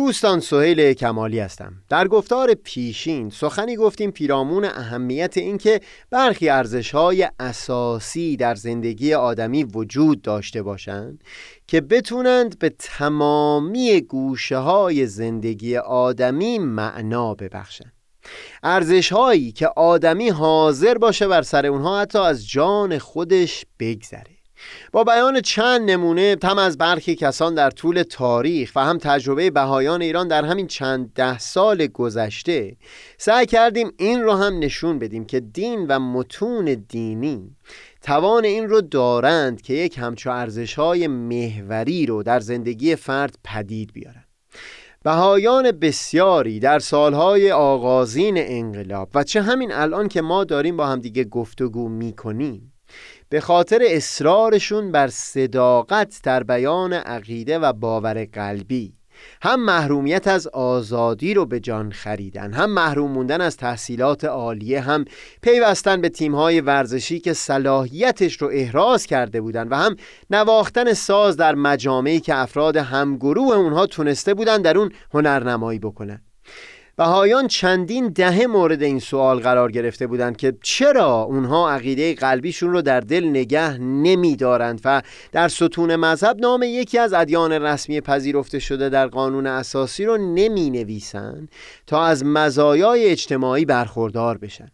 دوستان 0.06 0.40
سهیل 0.40 0.92
کمالی 0.92 1.38
هستم. 1.38 1.72
در 1.88 2.08
گفتار 2.08 2.54
پیشین 2.54 3.30
سخنی 3.30 3.76
گفتیم 3.76 4.10
پیرامون 4.10 4.64
اهمیت 4.64 5.36
اینکه 5.36 5.80
برخی 6.10 6.48
ارزش‌های 6.48 7.28
اساسی 7.40 8.36
در 8.36 8.54
زندگی 8.54 9.14
آدمی 9.14 9.64
وجود 9.64 10.22
داشته 10.22 10.62
باشند 10.62 11.24
که 11.66 11.80
بتونند 11.80 12.58
به 12.58 12.68
تمامی 12.78 14.00
گوشه 14.00 14.56
های 14.56 15.06
زندگی 15.06 15.76
آدمی 15.76 16.58
معنا 16.58 17.34
ببخشند. 17.34 17.92
ارزش 18.62 19.12
هایی 19.12 19.52
که 19.52 19.68
آدمی 19.76 20.28
حاضر 20.28 20.98
باشه 20.98 21.28
بر 21.28 21.42
سر 21.42 21.66
اونها 21.66 22.00
حتی 22.00 22.18
از 22.18 22.48
جان 22.48 22.98
خودش 22.98 23.64
بگذره. 23.80 24.35
با 24.92 25.04
بیان 25.04 25.40
چند 25.40 25.90
نمونه 25.90 26.36
هم 26.42 26.58
از 26.58 26.78
برخی 26.78 27.14
کسان 27.14 27.54
در 27.54 27.70
طول 27.70 28.02
تاریخ 28.02 28.72
و 28.76 28.84
هم 28.84 28.98
تجربه 28.98 29.50
بهایان 29.50 30.02
ایران 30.02 30.28
در 30.28 30.44
همین 30.44 30.66
چند 30.66 31.12
ده 31.14 31.38
سال 31.38 31.86
گذشته 31.86 32.76
سعی 33.18 33.46
کردیم 33.46 33.92
این 33.98 34.22
رو 34.22 34.32
هم 34.32 34.58
نشون 34.58 34.98
بدیم 34.98 35.24
که 35.24 35.40
دین 35.40 35.86
و 35.86 35.98
متون 35.98 36.84
دینی 36.88 37.56
توان 38.02 38.44
این 38.44 38.68
رو 38.68 38.80
دارند 38.80 39.62
که 39.62 39.74
یک 39.74 39.98
همچو 39.98 40.30
ارزش‌های 40.30 41.06
محوری 41.06 42.06
رو 42.06 42.22
در 42.22 42.40
زندگی 42.40 42.96
فرد 42.96 43.38
پدید 43.44 43.92
بیارن. 43.92 44.24
بهایان 45.02 45.70
بسیاری 45.70 46.60
در 46.60 46.78
سالهای 46.78 47.52
آغازین 47.52 48.34
انقلاب 48.38 49.08
و 49.14 49.24
چه 49.24 49.42
همین 49.42 49.72
الان 49.72 50.08
که 50.08 50.22
ما 50.22 50.44
داریم 50.44 50.76
با 50.76 50.86
همدیگه 50.86 51.24
گفتگو 51.24 51.88
می‌کنیم 51.88 52.72
به 53.28 53.40
خاطر 53.40 53.82
اصرارشون 53.86 54.92
بر 54.92 55.08
صداقت 55.08 56.20
در 56.22 56.42
بیان 56.42 56.92
عقیده 56.92 57.58
و 57.58 57.72
باور 57.72 58.24
قلبی. 58.32 58.92
هم 59.42 59.64
محرومیت 59.64 60.28
از 60.28 60.46
آزادی 60.46 61.34
رو 61.34 61.46
به 61.46 61.60
جان 61.60 61.92
خریدن 61.92 62.52
هم 62.52 62.70
محروم 62.70 63.10
موندن 63.10 63.40
از 63.40 63.56
تحصیلات 63.56 64.24
عالیه 64.24 64.80
هم 64.80 65.04
پیوستن 65.42 66.00
به 66.00 66.08
تیمهای 66.08 66.60
ورزشی 66.60 67.20
که 67.20 67.32
صلاحیتش 67.32 68.42
رو 68.42 68.50
احراز 68.52 69.06
کرده 69.06 69.40
بودن 69.40 69.68
و 69.68 69.76
هم 69.76 69.96
نواختن 70.30 70.92
ساز 70.92 71.36
در 71.36 71.54
مجامعی 71.54 72.20
که 72.20 72.34
افراد 72.34 72.76
همگروه 72.76 73.56
اونها 73.56 73.86
تونسته 73.86 74.34
بودن 74.34 74.62
در 74.62 74.78
اون 74.78 74.92
هنرنمایی 75.14 75.78
بکنن. 75.78 76.22
بهایان 76.96 77.48
چندین 77.48 78.08
دهه 78.08 78.46
مورد 78.46 78.82
این 78.82 78.98
سوال 78.98 79.40
قرار 79.40 79.72
گرفته 79.72 80.06
بودند 80.06 80.36
که 80.36 80.54
چرا 80.62 81.22
اونها 81.22 81.70
عقیده 81.70 82.14
قلبیشون 82.14 82.72
رو 82.72 82.82
در 82.82 83.00
دل 83.00 83.24
نگه 83.24 83.78
نمیدارند 83.78 84.80
و 84.84 85.02
در 85.32 85.48
ستون 85.48 85.96
مذهب 85.96 86.40
نام 86.40 86.62
یکی 86.62 86.98
از 86.98 87.12
ادیان 87.12 87.52
رسمی 87.52 88.00
پذیرفته 88.00 88.58
شده 88.58 88.88
در 88.88 89.06
قانون 89.06 89.46
اساسی 89.46 90.04
رو 90.04 90.16
نمی 90.16 90.70
نویسن 90.70 91.48
تا 91.86 92.04
از 92.04 92.24
مزایای 92.24 93.10
اجتماعی 93.10 93.64
برخوردار 93.64 94.38
بشن. 94.38 94.68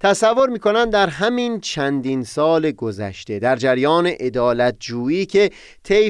تصور 0.00 0.48
می‌کنن 0.48 0.90
در 0.90 1.06
همین 1.06 1.60
چندین 1.60 2.24
سال 2.24 2.70
گذشته 2.70 3.38
در 3.38 3.56
جریان 3.56 4.06
عدالت 4.06 4.76
جویی 4.80 5.26
که 5.26 5.50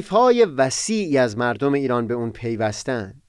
های 0.09 0.45
وسیعی 0.45 1.17
از 1.17 1.37
مردم 1.37 1.73
ایران 1.73 2.07
به 2.07 2.13
اون 2.13 2.31
پیوستند 2.31 3.20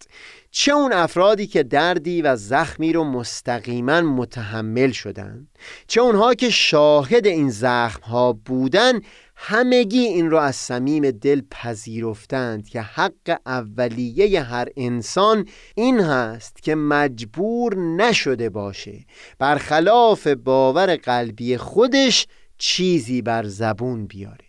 چه 0.55 0.73
اون 0.73 0.93
افرادی 0.93 1.47
که 1.47 1.63
دردی 1.63 2.23
و 2.23 2.37
زخمی 2.37 2.93
رو 2.93 3.05
مستقیما 3.05 4.01
متحمل 4.01 4.91
شدن؟ 4.91 5.49
چه 5.87 6.01
اونها 6.01 6.35
که 6.35 6.51
شاهد 6.51 7.27
این 7.27 7.51
زخم 7.51 8.03
ها 8.03 8.33
بودن 8.33 9.01
همگی 9.37 9.99
این 9.99 10.31
رو 10.31 10.39
از 10.39 10.57
صمیم 10.57 11.11
دل 11.11 11.43
پذیرفتند 11.51 12.69
که 12.69 12.81
حق 12.81 13.41
اولیه 13.47 14.43
هر 14.43 14.69
انسان 14.77 15.49
این 15.75 16.01
هست 16.01 16.63
که 16.63 16.75
مجبور 16.75 17.77
نشده 17.77 18.51
باشه 18.51 19.05
برخلاف 19.39 20.27
باور 20.27 20.97
قلبی 20.97 21.57
خودش 21.57 22.27
چیزی 22.59 23.23
بر 23.23 23.45
زبون 23.45 24.07
بیاره. 24.07 24.45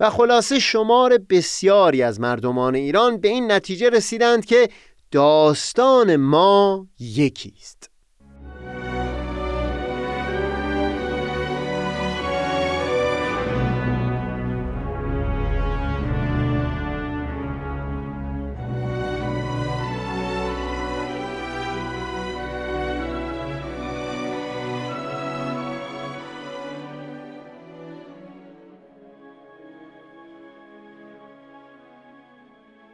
و 0.00 0.10
خلاصه 0.10 0.58
شمار 0.58 1.18
بسیاری 1.30 2.02
از 2.02 2.20
مردمان 2.20 2.74
ایران 2.74 3.20
به 3.20 3.28
این 3.28 3.52
نتیجه 3.52 3.90
رسیدند 3.90 4.44
که 4.44 4.68
داستان 5.10 6.16
ما 6.16 6.86
یکی 6.98 7.54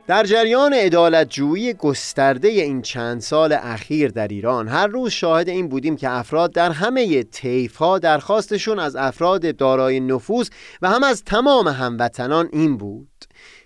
در 0.06 0.24
جریان 0.24 0.72
عدالتجویی 0.72 1.74
گسترده 1.74 2.48
این 2.48 2.82
چند 2.82 3.20
سال 3.20 3.52
اخیر 3.52 4.10
در 4.10 4.28
ایران 4.28 4.68
هر 4.68 4.86
روز 4.86 5.10
شاهد 5.10 5.48
این 5.48 5.68
بودیم 5.68 5.96
که 5.96 6.10
افراد 6.10 6.52
در 6.52 6.70
همه 6.70 7.22
طیف 7.22 7.76
ها 7.76 7.98
درخواستشون 7.98 8.78
از 8.78 8.96
افراد 8.96 9.56
دارای 9.56 10.00
نفوذ 10.00 10.50
و 10.82 10.88
هم 10.90 11.04
از 11.04 11.24
تمام 11.24 11.68
هموطنان 11.68 12.48
این 12.52 12.76
بود. 12.76 13.08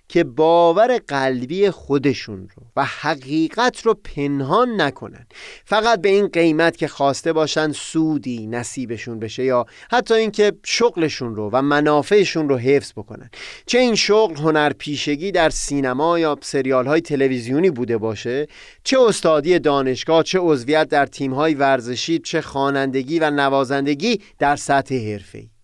که 0.08 0.24
باور 0.24 1.00
قلبی 1.08 1.70
خودشون 1.70 2.48
رو 2.56 2.62
و 2.76 2.84
حقیقت 2.84 3.86
رو 3.86 3.94
پنهان 3.94 4.80
نکنن. 4.80 5.26
فقط 5.64 6.00
به 6.00 6.08
این 6.08 6.28
قیمت 6.28 6.76
که 6.76 6.88
خواسته 6.88 7.32
باشن 7.32 7.72
سودی 7.72 8.46
نصیبشون 8.46 9.18
بشه 9.18 9.44
یا 9.44 9.66
حتی 9.90 10.14
اینکه 10.14 10.52
شغلشون 10.64 11.36
رو 11.36 11.50
و 11.52 11.62
منافعشون 11.62 12.48
رو 12.48 12.56
حفظ 12.56 12.92
بکنن. 12.92 13.30
چه 13.66 13.78
این 13.78 13.94
شغل 13.94 14.36
هنر 14.36 14.72
پیشگی 14.72 15.32
در 15.32 15.50
سینما 15.50 16.18
یا 16.18 16.38
سریال 16.40 16.86
های 16.86 17.00
تلویزیونی 17.00 17.70
بوده 17.70 17.98
باشه 17.98 18.46
چه 18.84 19.00
استادی 19.00 19.58
دانشگاه 19.58 20.22
چه 20.22 20.38
عضویت 20.38 20.88
در 20.88 21.06
تیم 21.06 21.34
های 21.34 21.54
ورزشی 21.54 22.18
چه 22.18 22.40
خوانندگی 22.40 23.18
و 23.18 23.30
نوازندگی 23.30 24.20
در 24.38 24.56
سطح 24.56 24.94
حرفه‌ای. 24.94 25.57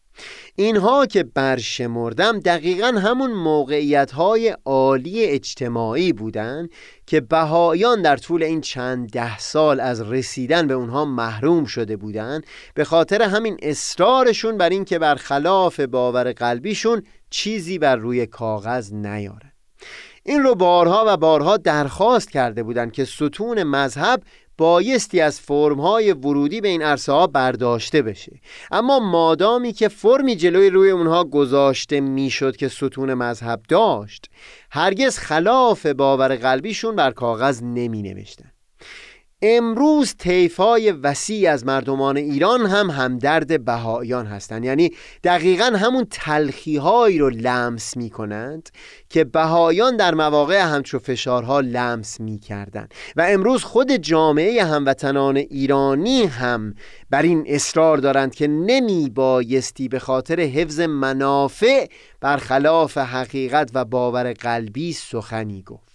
اینها 0.56 1.06
که 1.06 1.22
برشمردم 1.22 2.40
دقیقا 2.40 2.86
همون 2.86 3.30
موقعیت 3.30 4.12
های 4.12 4.56
عالی 4.64 5.24
اجتماعی 5.24 6.12
بودند 6.12 6.70
که 7.06 7.20
بهایان 7.20 8.02
در 8.02 8.16
طول 8.16 8.42
این 8.42 8.60
چند 8.60 9.10
ده 9.10 9.38
سال 9.38 9.80
از 9.80 10.00
رسیدن 10.12 10.66
به 10.66 10.74
اونها 10.74 11.04
محروم 11.04 11.64
شده 11.64 11.96
بودند 11.96 12.46
به 12.74 12.84
خاطر 12.84 13.22
همین 13.22 13.56
اصرارشون 13.62 14.58
بر 14.58 14.68
اینکه 14.68 14.98
برخلاف 14.98 15.80
باور 15.80 16.32
قلبیشون 16.32 17.02
چیزی 17.30 17.78
بر 17.78 17.96
روی 17.96 18.26
کاغذ 18.26 18.92
نیاره. 18.92 19.52
این 20.26 20.42
رو 20.42 20.54
بارها 20.54 21.04
و 21.06 21.16
بارها 21.16 21.56
درخواست 21.56 22.30
کرده 22.30 22.62
بودند 22.62 22.92
که 22.92 23.04
ستون 23.04 23.62
مذهب 23.62 24.22
بایستی 24.58 25.20
از 25.20 25.40
فرمهای 25.40 26.12
ورودی 26.12 26.60
به 26.60 26.68
این 26.68 26.82
عرصه 26.82 27.12
ها 27.12 27.26
برداشته 27.26 28.02
بشه. 28.02 28.40
اما 28.70 28.98
مادامی 28.98 29.72
که 29.72 29.88
فرمی 29.88 30.36
جلوی 30.36 30.70
روی 30.70 30.90
اونها 30.90 31.24
گذاشته 31.24 32.00
می‌شد 32.00 32.56
که 32.56 32.68
ستون 32.68 33.14
مذهب 33.14 33.62
داشت 33.68 34.30
هرگز 34.70 35.18
خلاف 35.18 35.86
باور 35.86 36.36
قلبیشون 36.36 36.96
بر 36.96 37.10
کاغذ 37.10 37.62
نمی 37.62 38.02
نوشتن 38.02 38.52
امروز 39.46 40.14
طیفای 40.18 40.92
وسیع 40.92 41.52
از 41.52 41.66
مردمان 41.66 42.16
ایران 42.16 42.66
هم 42.66 42.90
همدرد 42.90 43.64
بهایان 43.64 44.26
هستند. 44.26 44.64
یعنی 44.64 44.90
دقیقا 45.24 45.64
همون 45.64 46.06
تلخی 46.10 46.76
هایی 46.76 47.18
رو 47.18 47.30
لمس 47.30 47.96
می 47.96 48.10
کنند 48.10 48.68
که 49.08 49.24
بهایان 49.24 49.96
در 49.96 50.14
مواقع 50.14 50.60
همچو 50.60 50.98
فشارها 50.98 51.60
لمس 51.60 52.20
می 52.20 52.38
کردن 52.38 52.88
و 53.16 53.26
امروز 53.28 53.64
خود 53.64 53.92
جامعه 53.92 54.64
هموطنان 54.64 55.36
ایرانی 55.36 56.22
هم 56.22 56.74
بر 57.10 57.22
این 57.22 57.44
اصرار 57.46 57.98
دارند 57.98 58.34
که 58.34 58.46
نمی 58.46 59.10
بایستی 59.10 59.88
به 59.88 59.98
خاطر 59.98 60.40
حفظ 60.40 60.80
منافع 60.80 61.86
برخلاف 62.20 62.98
حقیقت 62.98 63.70
و 63.74 63.84
باور 63.84 64.32
قلبی 64.32 64.92
سخنی 64.92 65.62
گفت. 65.62 65.93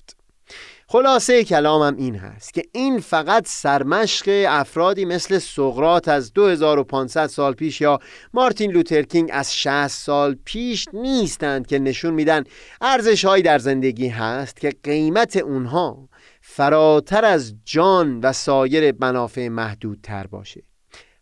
خلاصه 0.91 1.43
کلامم 1.43 1.95
این 1.97 2.15
هست 2.15 2.53
که 2.53 2.63
این 2.71 2.99
فقط 2.99 3.47
سرمشق 3.47 4.45
افرادی 4.49 5.05
مثل 5.05 5.39
سقرات 5.39 6.07
از 6.07 6.33
2500 6.33 7.27
سال 7.27 7.53
پیش 7.53 7.81
یا 7.81 7.99
مارتین 8.33 8.71
لوترکینگ 8.71 9.29
از 9.33 9.55
60 9.55 9.87
سال 9.87 10.35
پیش 10.45 10.87
نیستند 10.93 11.67
که 11.67 11.79
نشون 11.79 12.13
میدن 12.13 12.43
ارزش 12.81 13.25
هایی 13.25 13.43
در 13.43 13.59
زندگی 13.59 14.07
هست 14.07 14.59
که 14.59 14.73
قیمت 14.83 15.37
اونها 15.37 16.09
فراتر 16.41 17.25
از 17.25 17.53
جان 17.65 18.19
و 18.19 18.33
سایر 18.33 18.95
منافع 18.99 19.47
محدودتر 19.47 20.27
باشه. 20.27 20.68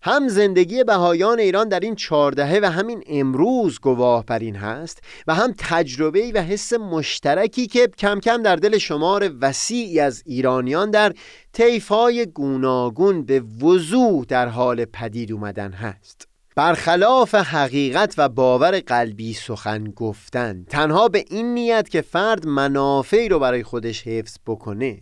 هم 0.08 0.28
زندگی 0.28 0.84
بهایان 0.84 1.39
ایران 1.39 1.70
در 1.70 1.80
این 1.80 1.96
چهاردهه 1.96 2.60
و 2.63 2.72
همین 2.72 3.04
امروز 3.08 3.80
گواه 3.80 4.26
بر 4.26 4.39
این 4.39 4.56
هست 4.56 5.00
و 5.28 5.36
هم 5.36 5.54
تجربه 5.58 6.32
و 6.36 6.41
حس 6.41 6.74
مشترکی 6.74 7.67
که 7.67 7.88
کم 7.98 8.20
کم 8.20 8.41
در 8.41 8.56
دل 8.56 8.78
شمار 8.78 9.32
وسیعی 9.41 10.00
از 10.00 10.24
ایرانیان 10.26 10.91
در 10.91 11.13
طیفهای 11.54 12.26
گوناگون 12.26 13.26
به 13.26 13.39
وضوح 13.39 14.26
در 14.26 14.48
حال 14.48 14.86
پدید 14.86 15.32
اومدن 15.32 15.72
هست. 15.72 16.28
برخلاف 16.56 17.36
حقیقت 17.36 18.13
و 18.17 18.30
باور 18.30 18.80
قلبی 18.80 19.34
سخن 19.34 19.84
گفتن 19.84 20.65
تنها 20.70 21.08
به 21.08 21.26
این 21.30 21.54
نیت 21.54 21.89
که 21.89 22.02
فرد 22.02 22.48
منافعی 22.48 23.30
رو 23.30 23.39
برای 23.39 23.63
خودش 23.63 24.08
حفظ 24.08 24.38
بکنه 24.48 25.00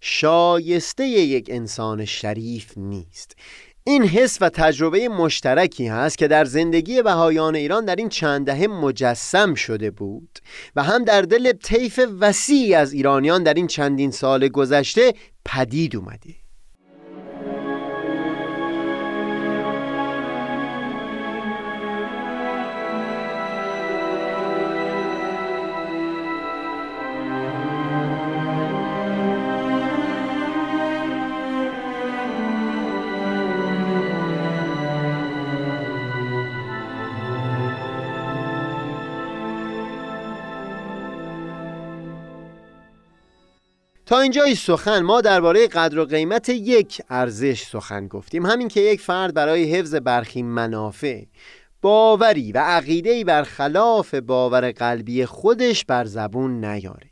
شایسته 0.00 1.06
یک 1.06 1.46
انسان 1.50 2.04
شریف 2.04 2.72
نیست. 2.78 3.36
این 3.86 4.04
حس 4.04 4.38
و 4.40 4.48
تجربه 4.48 5.08
مشترکی 5.08 5.86
هست 5.86 6.18
که 6.18 6.28
در 6.28 6.44
زندگی 6.44 7.02
بهایان 7.02 7.54
ایران 7.54 7.84
در 7.84 7.96
این 7.96 8.08
چند 8.08 8.46
دهه 8.46 8.66
مجسم 8.66 9.54
شده 9.54 9.90
بود 9.90 10.38
و 10.76 10.82
هم 10.82 11.04
در 11.04 11.22
دل 11.22 11.52
طیف 11.52 12.00
وسیعی 12.20 12.74
از 12.74 12.92
ایرانیان 12.92 13.42
در 13.42 13.54
این 13.54 13.66
چندین 13.66 14.10
سال 14.10 14.48
گذشته 14.48 15.14
پدید 15.44 15.96
اومده. 15.96 16.43
تا 44.06 44.20
اینجای 44.20 44.54
سخن 44.54 45.00
ما 45.00 45.20
درباره 45.20 45.66
قدر 45.66 45.98
و 45.98 46.04
قیمت 46.04 46.48
یک 46.48 47.02
ارزش 47.10 47.62
سخن 47.62 48.08
گفتیم. 48.08 48.46
همین 48.46 48.68
که 48.68 48.80
یک 48.80 49.00
فرد 49.00 49.34
برای 49.34 49.64
حفظ 49.64 49.94
برخی 49.94 50.42
منافع 50.42 51.22
باوری 51.82 52.52
و 52.52 52.58
عقیده‌ای 52.58 53.24
برخلاف 53.24 54.14
باور 54.14 54.72
قلبی 54.72 55.26
خودش 55.26 55.84
بر 55.84 56.04
زبون 56.04 56.64
نیاره. 56.64 57.10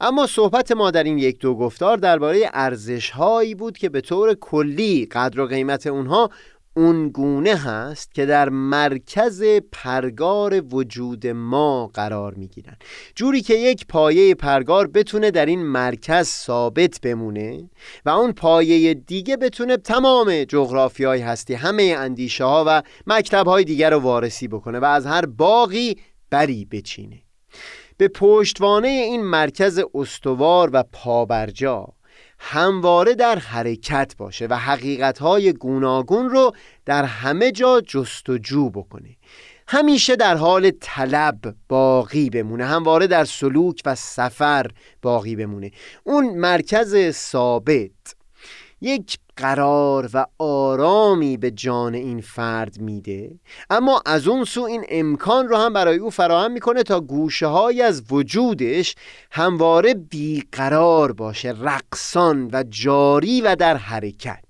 اما 0.00 0.26
صحبت 0.26 0.72
ما 0.72 0.90
در 0.90 1.02
این 1.02 1.18
یک 1.18 1.38
دو 1.38 1.54
گفتار 1.54 1.96
درباره 1.96 2.50
ارزش 2.52 3.10
هایی 3.10 3.54
بود 3.54 3.78
که 3.78 3.88
به 3.88 4.00
طور 4.00 4.34
کلی 4.34 5.06
قدر 5.06 5.40
و 5.40 5.46
قیمت 5.46 5.86
اونها 5.86 6.30
اون 6.78 7.08
گونه 7.08 7.54
هست 7.54 8.14
که 8.14 8.26
در 8.26 8.48
مرکز 8.48 9.42
پرگار 9.72 10.64
وجود 10.74 11.26
ما 11.26 11.86
قرار 11.86 12.34
می 12.34 12.48
گیرن 12.48 12.76
جوری 13.14 13.42
که 13.42 13.54
یک 13.54 13.86
پایه 13.86 14.34
پرگار 14.34 14.86
بتونه 14.86 15.30
در 15.30 15.46
این 15.46 15.62
مرکز 15.62 16.28
ثابت 16.28 17.00
بمونه 17.00 17.70
و 18.04 18.10
اون 18.10 18.32
پایه 18.32 18.94
دیگه 18.94 19.36
بتونه 19.36 19.76
تمام 19.76 20.44
جغرافی 20.44 21.04
های 21.04 21.20
هستی 21.20 21.54
همه 21.54 21.94
اندیشه 21.98 22.44
ها 22.44 22.64
و 22.66 22.82
مکتب 23.06 23.46
های 23.46 23.64
دیگر 23.64 23.90
رو 23.90 23.98
وارسی 23.98 24.48
بکنه 24.48 24.78
و 24.78 24.84
از 24.84 25.06
هر 25.06 25.26
باقی 25.26 25.96
بری 26.30 26.64
بچینه. 26.64 27.22
به 27.96 28.08
پشتوانه 28.08 28.88
این 28.88 29.22
مرکز 29.24 29.80
استوار 29.94 30.70
و 30.72 30.84
پابرجا 30.92 31.88
همواره 32.38 33.14
در 33.14 33.38
حرکت 33.38 34.14
باشه 34.18 34.46
و 34.46 34.54
حقیقتهای 34.54 35.52
گوناگون 35.52 36.28
رو 36.30 36.52
در 36.84 37.04
همه 37.04 37.52
جا 37.52 37.80
جستجو 37.80 38.70
بکنه. 38.70 39.16
همیشه 39.68 40.16
در 40.16 40.36
حال 40.36 40.70
طلب 40.80 41.54
باقی 41.68 42.30
بمونه 42.30 42.64
همواره 42.64 43.06
در 43.06 43.24
سلوک 43.24 43.82
و 43.84 43.94
سفر 43.94 44.70
باقی 45.02 45.36
بمونه. 45.36 45.70
اون 46.04 46.38
مرکز 46.38 47.10
ثابت. 47.10 47.90
یک 48.80 49.18
قرار 49.38 50.10
و 50.14 50.26
آرامی 50.38 51.36
به 51.36 51.50
جان 51.50 51.94
این 51.94 52.20
فرد 52.20 52.80
میده 52.80 53.30
اما 53.70 54.02
از 54.06 54.28
اون 54.28 54.44
سو 54.44 54.62
این 54.62 54.84
امکان 54.88 55.48
رو 55.48 55.56
هم 55.56 55.72
برای 55.72 55.98
او 55.98 56.10
فراهم 56.10 56.52
می‌کنه 56.52 56.82
تا 56.82 57.00
گوشه 57.00 57.46
های 57.46 57.82
از 57.82 58.02
وجودش 58.10 58.94
همواره 59.30 59.94
بیقرار 59.94 61.12
باشه 61.12 61.54
رقصان 61.60 62.50
و 62.52 62.64
جاری 62.70 63.40
و 63.40 63.56
در 63.56 63.76
حرکت. 63.76 64.44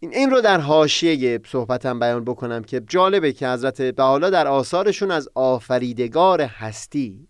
این 0.00 0.14
این 0.14 0.30
رو 0.30 0.40
در 0.40 0.60
حاشیه 0.60 1.40
صحبتم 1.46 2.00
بیان 2.00 2.24
بکنم 2.24 2.62
که 2.62 2.80
جالبه 2.80 3.32
که 3.32 3.48
حضرت 3.48 3.82
بحالا 3.82 4.30
در 4.30 4.46
آثارشون 4.46 5.10
از 5.10 5.28
آفریدگار 5.34 6.40
هستی 6.40 7.28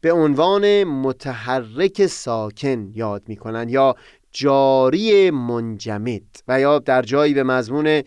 به 0.00 0.12
عنوان 0.12 0.84
متحرک 0.84 2.06
ساکن 2.06 2.90
یاد 2.94 3.22
می‌کنن 3.26 3.68
یا 3.68 3.94
جاری 4.38 5.30
منجمد 5.30 6.22
و 6.48 6.60
یا 6.60 6.78
در 6.78 7.02
جایی 7.02 7.34
به 7.34 7.42
مضمون 7.42 8.02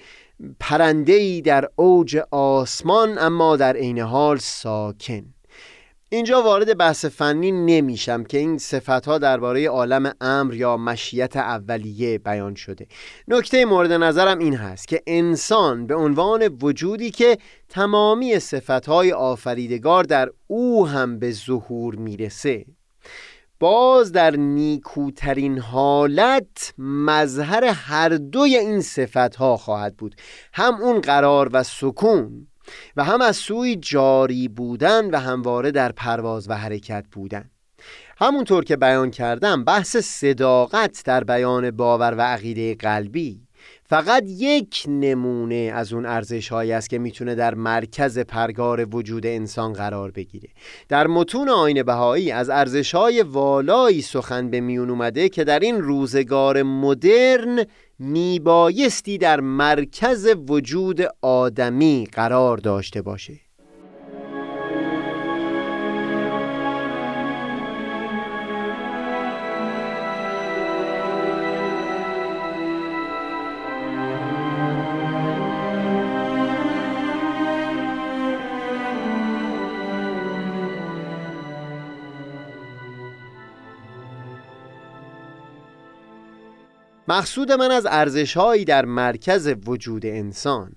پرندهی 0.60 1.42
در 1.42 1.70
اوج 1.76 2.18
آسمان 2.32 3.18
اما 3.18 3.56
در 3.56 3.76
عین 3.76 4.00
حال 4.00 4.38
ساکن. 4.38 5.34
اینجا 6.10 6.42
وارد 6.42 6.78
بحث 6.78 7.06
فنی 7.06 7.52
نمیشم 7.52 8.24
که 8.24 8.38
این 8.38 8.58
صفت 8.58 9.06
ها 9.06 9.18
درباره 9.18 9.70
عالم 9.70 10.13
امر 10.22 10.54
یا 10.54 10.78
مشیت 10.78 11.38
اولیه 11.38 12.18
بیان 12.18 12.56
شده. 12.56 12.88
نکته 13.28 13.65
مورد 13.65 13.92
نظرم 13.92 14.39
این 14.39 14.56
هست 14.56 14.88
که 14.88 15.02
انسان 15.08 15.88
به 15.88 15.96
عنوان 15.96 16.58
وجودی 16.62 17.12
که 17.12 17.38
تمامی 17.70 18.39
صفت 18.39 18.86
های 18.86 19.12
آفریدگار 19.12 20.04
در 20.04 20.30
او 20.48 20.88
هم 20.88 21.20
به 21.20 21.32
ظهور 21.32 21.96
می‌رسه 21.96 22.65
باز 23.60 24.12
در 24.12 24.36
نیکوترین 24.36 25.60
حالت 25.60 26.74
مظهر 26.78 27.63
هر 27.63 28.10
دوی 28.10 28.58
این 28.58 28.82
صفت 28.82 29.36
ها 29.36 29.58
خواهد 29.58 29.98
بود. 29.98 30.15
هم 30.54 30.76
اون 30.82 31.02
قرار 31.02 31.50
و 31.54 31.63
سکون 31.63 32.48
و 32.95 33.04
هم 33.04 33.22
از 33.22 33.36
سوی 33.36 33.76
جاری 33.76 34.48
بودن 34.48 35.10
و 35.12 35.19
همواره 35.19 35.72
در 35.72 35.91
پرواز 35.91 36.50
و 36.50 36.58
حرکت 36.58 37.06
بودن. 37.12 37.50
همونطور 38.17 38.63
که 38.63 38.78
بیان 38.78 39.12
کردم 39.12 39.63
بحث 39.63 39.98
صداقت 39.98 41.02
در 41.06 41.24
بیان 41.24 41.72
باور 41.72 42.15
و 42.17 42.22
عقیده 42.22 42.76
قلبی 42.76 43.49
فقط 43.89 44.23
یک 44.28 44.84
نمونه 44.88 45.71
از 45.75 45.93
اون 45.93 46.06
ارزش 46.06 46.49
هایی 46.49 46.71
است 46.71 46.89
که 46.89 46.99
می‌تونه 46.99 47.36
در 47.36 47.56
مرکز 47.56 48.19
پرگار 48.19 48.95
وجود 48.95 49.25
انسان 49.25 49.73
قرار 49.73 50.12
بگیره. 50.12 50.49
در 50.89 51.08
متون 51.08 51.49
آین 51.49 51.84
بهایی 51.84 52.32
از 52.32 52.49
ارزش 52.49 52.95
های 52.95 53.21
والایی 53.21 54.02
سخن 54.02 54.49
به 54.49 54.60
میون 54.60 54.89
اومده 54.89 55.30
که 55.30 55.43
در 55.43 55.60
این 55.60 55.82
روزگار 55.82 56.63
مدرن 56.63 57.65
میبایستی 57.99 59.18
در 59.18 59.39
مرکز 59.39 60.28
وجود 60.47 61.01
آدمی 61.22 62.07
قرار 62.11 62.57
داشته 62.57 63.01
باشه. 63.01 63.49
مقصود 87.10 87.51
من 87.51 87.72
از 87.72 87.88
ارزشهایی 87.89 88.66
در 88.66 88.86
مرکز 88.86 89.53
وجود 89.66 90.05
انسان. 90.05 90.72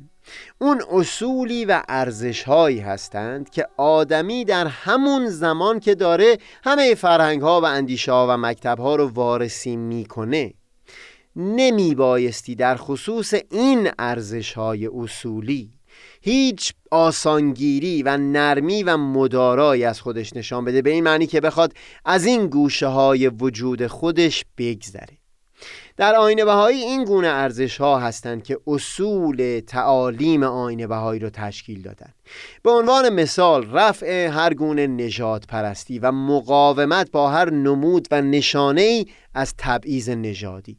اون 0.58 0.82
اصولی 0.90 1.64
و 1.64 1.82
ارزشهایی 1.88 2.78
هستند 2.78 3.50
که 3.50 3.66
آدمی 3.76 4.44
در 4.44 4.66
همون 4.66 5.28
زمان 5.28 5.80
که 5.80 5.94
داره 5.94 6.38
همه 6.64 6.94
فرهنگ 6.94 7.42
ها 7.42 7.60
و 7.60 7.64
اندیشه 7.64 8.12
ها 8.12 8.26
و 8.30 8.36
مکتب 8.36 8.78
ها 8.78 8.96
رو 8.96 9.08
وارسی 9.08 9.76
می‌کنه 9.76 10.54
نمی 11.36 11.94
بایستی 11.94 12.54
در 12.54 12.76
خصوص 12.76 13.34
این 13.50 13.90
ارزش 13.98 14.52
های 14.52 14.86
اصولی 14.86 15.70
هیچ 16.20 16.72
آسانگیری 16.90 18.02
و 18.02 18.16
نرمی 18.16 18.82
و 18.82 18.96
مدارایی 18.96 19.84
از 19.84 20.00
خودش 20.00 20.36
نشان 20.36 20.64
بده 20.64 20.82
به 20.82 20.90
این 20.90 21.04
معنی 21.04 21.26
که 21.26 21.40
بخواد 21.40 21.72
از 22.04 22.26
این 22.26 22.46
گوشه 22.46 22.86
های 22.86 23.28
وجود 23.28 23.86
خودش 23.86 24.44
بگذره. 24.58 25.21
در 25.96 26.14
آین 26.14 26.44
بهایی 26.44 26.82
این 26.82 27.04
گونه 27.04 27.28
ارزش 27.28 27.80
ها 27.80 27.98
هستند 27.98 28.42
که 28.42 28.58
اصول 28.66 29.62
تعالیم 29.66 30.42
آین 30.42 30.86
بهایی 30.86 31.20
رو 31.20 31.30
تشکیل 31.30 31.82
دادن 31.82 32.14
به 32.62 32.70
عنوان 32.70 33.08
مثال 33.08 33.72
رفع 33.72 34.26
هر 34.26 34.54
گونه 34.54 34.86
نجات 34.86 35.46
پرستی 35.46 35.98
و 35.98 36.12
مقاومت 36.12 37.10
با 37.10 37.30
هر 37.30 37.50
نمود 37.50 38.08
و 38.10 38.22
نشانه 38.22 38.80
ای 38.80 39.06
از 39.34 39.54
تبعیض 39.58 40.08
نژادی. 40.08 40.78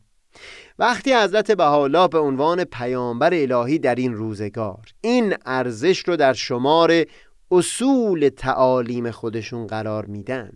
وقتی 0.79 1.13
حضرت 1.13 1.51
بهاءالله 1.51 2.07
به 2.07 2.19
عنوان 2.19 2.63
پیامبر 2.63 3.33
الهی 3.33 3.79
در 3.79 3.95
این 3.95 4.13
روزگار 4.13 4.85
این 5.01 5.35
ارزش 5.45 5.99
رو 5.99 6.15
در 6.15 6.33
شمار 6.33 7.05
اصول 7.51 8.29
تعالیم 8.37 9.11
خودشون 9.11 9.67
قرار 9.67 10.05
میدن 10.05 10.51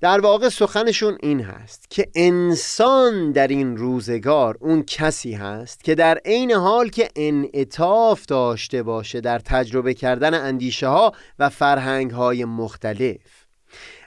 در 0.00 0.20
واقع 0.20 0.48
سخنشون 0.48 1.18
این 1.22 1.40
هست 1.40 1.90
که 1.90 2.08
انسان 2.14 3.32
در 3.32 3.48
این 3.48 3.76
روزگار 3.76 4.56
اون 4.60 4.82
کسی 4.82 5.32
هست 5.32 5.84
که 5.84 5.94
در 5.94 6.18
عین 6.24 6.52
حال 6.52 6.88
که 6.88 7.08
انعطاف 7.16 8.26
داشته 8.26 8.82
باشه 8.82 9.20
در 9.20 9.38
تجربه 9.38 9.94
کردن 9.94 10.34
اندیشه 10.34 10.88
ها 10.88 11.12
و 11.38 11.48
فرهنگ 11.48 12.10
های 12.10 12.44
مختلف. 12.44 13.42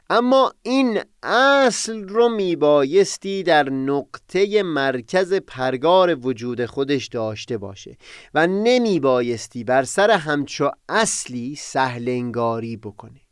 اما 0.09 0.53
این 0.63 0.99
اصل 1.23 2.07
رو 2.07 2.29
میبایستی 2.29 3.43
در 3.43 3.69
نقطه 3.69 4.63
مرکز 4.63 5.33
پرگار 5.33 6.15
وجود 6.15 6.65
خودش 6.65 7.07
داشته 7.07 7.57
باشه 7.57 7.97
و 8.33 8.47
نمیبایستی 8.47 9.63
بر 9.63 9.83
سر 9.83 10.11
همچو 10.11 10.71
اصلی 10.89 11.55
سهلنگاری 11.55 12.77
بکنه. 12.77 13.24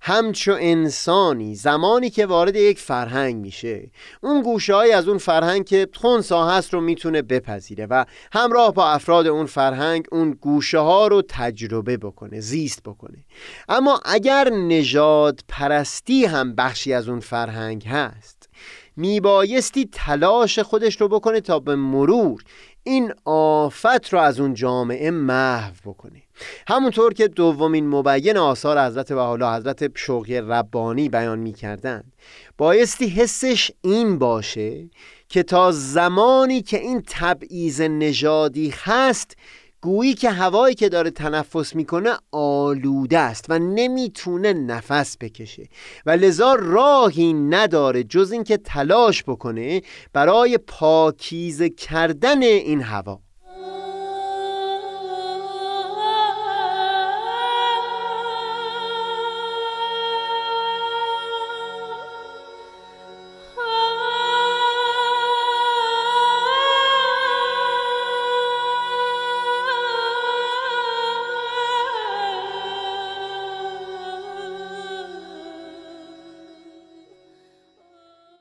همچو 0.00 0.56
انسانی 0.60 1.54
زمانی 1.54 2.10
که 2.10 2.26
وارد 2.26 2.56
یک 2.56 2.78
فرهنگ 2.78 3.36
میشه. 3.36 3.90
اون 4.20 4.42
گوشه 4.42 4.74
های 4.74 4.92
از 4.92 5.08
اون 5.08 5.18
فرهنگ 5.18 5.64
که 5.64 5.88
خونسا 5.94 6.48
هست 6.48 6.74
رو 6.74 6.80
می‌تونه 6.80 7.22
بپذیره 7.22 7.86
و 7.86 8.04
همراه 8.32 8.74
با 8.74 8.88
افراد 8.88 9.26
اون 9.26 9.46
فرهنگ 9.46 10.04
اون 10.12 10.30
گوشه 10.30 10.78
ها 10.78 11.06
رو 11.06 11.22
تجربه 11.28 11.96
بکنه 11.96 12.40
زیست 12.40 12.82
بکنه. 12.82 13.18
اما 13.68 14.00
اگر 14.04 14.50
نژاد 14.50 15.40
پرستی 15.48 16.24
هم 16.24 16.54
بخشی 16.54 16.92
از 16.92 17.08
اون 17.08 17.20
فرهنگ 17.20 17.86
هست 17.86 18.48
میبایستی 18.96 19.88
تلاش 19.92 20.58
خودش 20.58 21.00
رو 21.00 21.08
بکنه 21.08 21.40
تا 21.40 21.58
به 21.58 21.76
مرور 21.76 22.42
این 22.82 23.12
آفت 23.24 24.12
رو 24.12 24.18
از 24.18 24.40
اون 24.40 24.54
جامعه 24.54 25.10
محو 25.10 25.72
بکنه. 25.84 26.22
همونطور 26.68 27.12
که 27.12 27.28
دومین 27.28 27.88
مبین 27.88 28.36
آثار 28.36 28.86
حضرت 28.86 29.12
حالا 29.12 29.56
حضرت 29.56 29.98
شوقی 29.98 30.38
ربانی 30.38 31.08
بیان 31.08 31.38
می 31.38 31.52
کردن 31.52 32.02
بایستی 32.58 33.08
حسش 33.08 33.70
این 33.82 34.18
باشه 34.18 34.90
که 35.28 35.42
تا 35.42 35.72
زمانی 35.72 36.62
که 36.62 36.80
این 36.80 37.02
تبعیض 37.06 37.80
نژادی 37.80 38.74
هست 38.76 39.36
گویی 39.82 40.14
که 40.14 40.30
هوایی 40.30 40.74
که 40.74 40.88
داره 40.88 41.10
تنفس 41.10 41.76
می‌کنه 41.76 42.10
آلوده 42.32 43.18
است 43.18 43.44
و 43.48 43.58
نمی‌تونه 43.58 44.52
نفس 44.52 45.16
بکشه. 45.20 45.68
و 46.06 46.10
لذا 46.10 46.54
راهی 46.54 47.32
نداره 47.32 48.04
جز 48.04 48.32
اینکه 48.32 48.56
تلاش 48.56 49.22
بکنه 49.22 49.82
برای 50.12 50.58
پاکیزه 50.58 51.68
کردن 51.68 52.42
این 52.42 52.82
هوا. 52.82 53.20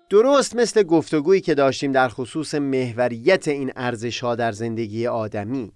درست 0.09 0.55
مثل 0.55 0.83
گفتگویی 0.83 1.41
که 1.41 1.55
داشتیم 1.55 1.91
در 1.91 2.09
خصوص 2.09 2.55
محوریت 2.55 3.47
این 3.47 3.71
ارزش 3.75 4.19
ها 4.19 4.35
در 4.35 4.51
زندگی 4.51 5.07
آدمی. 5.07 5.71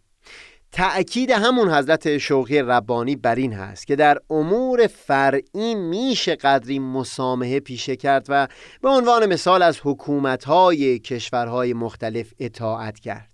تأکید 0.71 1.31
همون 1.31 1.71
حضرت 1.73 2.17
شوقی 2.17 2.59
ربانی 2.59 3.15
بر 3.15 3.35
این 3.35 3.53
هست 3.53 3.87
که 3.87 3.95
در 3.95 4.17
امور 4.29 4.87
فرعی 4.87 5.75
میشه 5.75 6.35
قدری 6.35 6.79
مسامحه 6.79 7.59
پیشه 7.59 7.95
کرد 7.95 8.25
و 8.29 8.47
به 8.81 8.89
عنوان 8.89 9.25
مثال 9.25 9.61
از 9.61 9.79
حکومتهای 9.83 10.99
کشورهای 10.99 11.73
مختلف 11.73 12.33
اطاعت 12.39 12.99
کرد. 12.99 13.29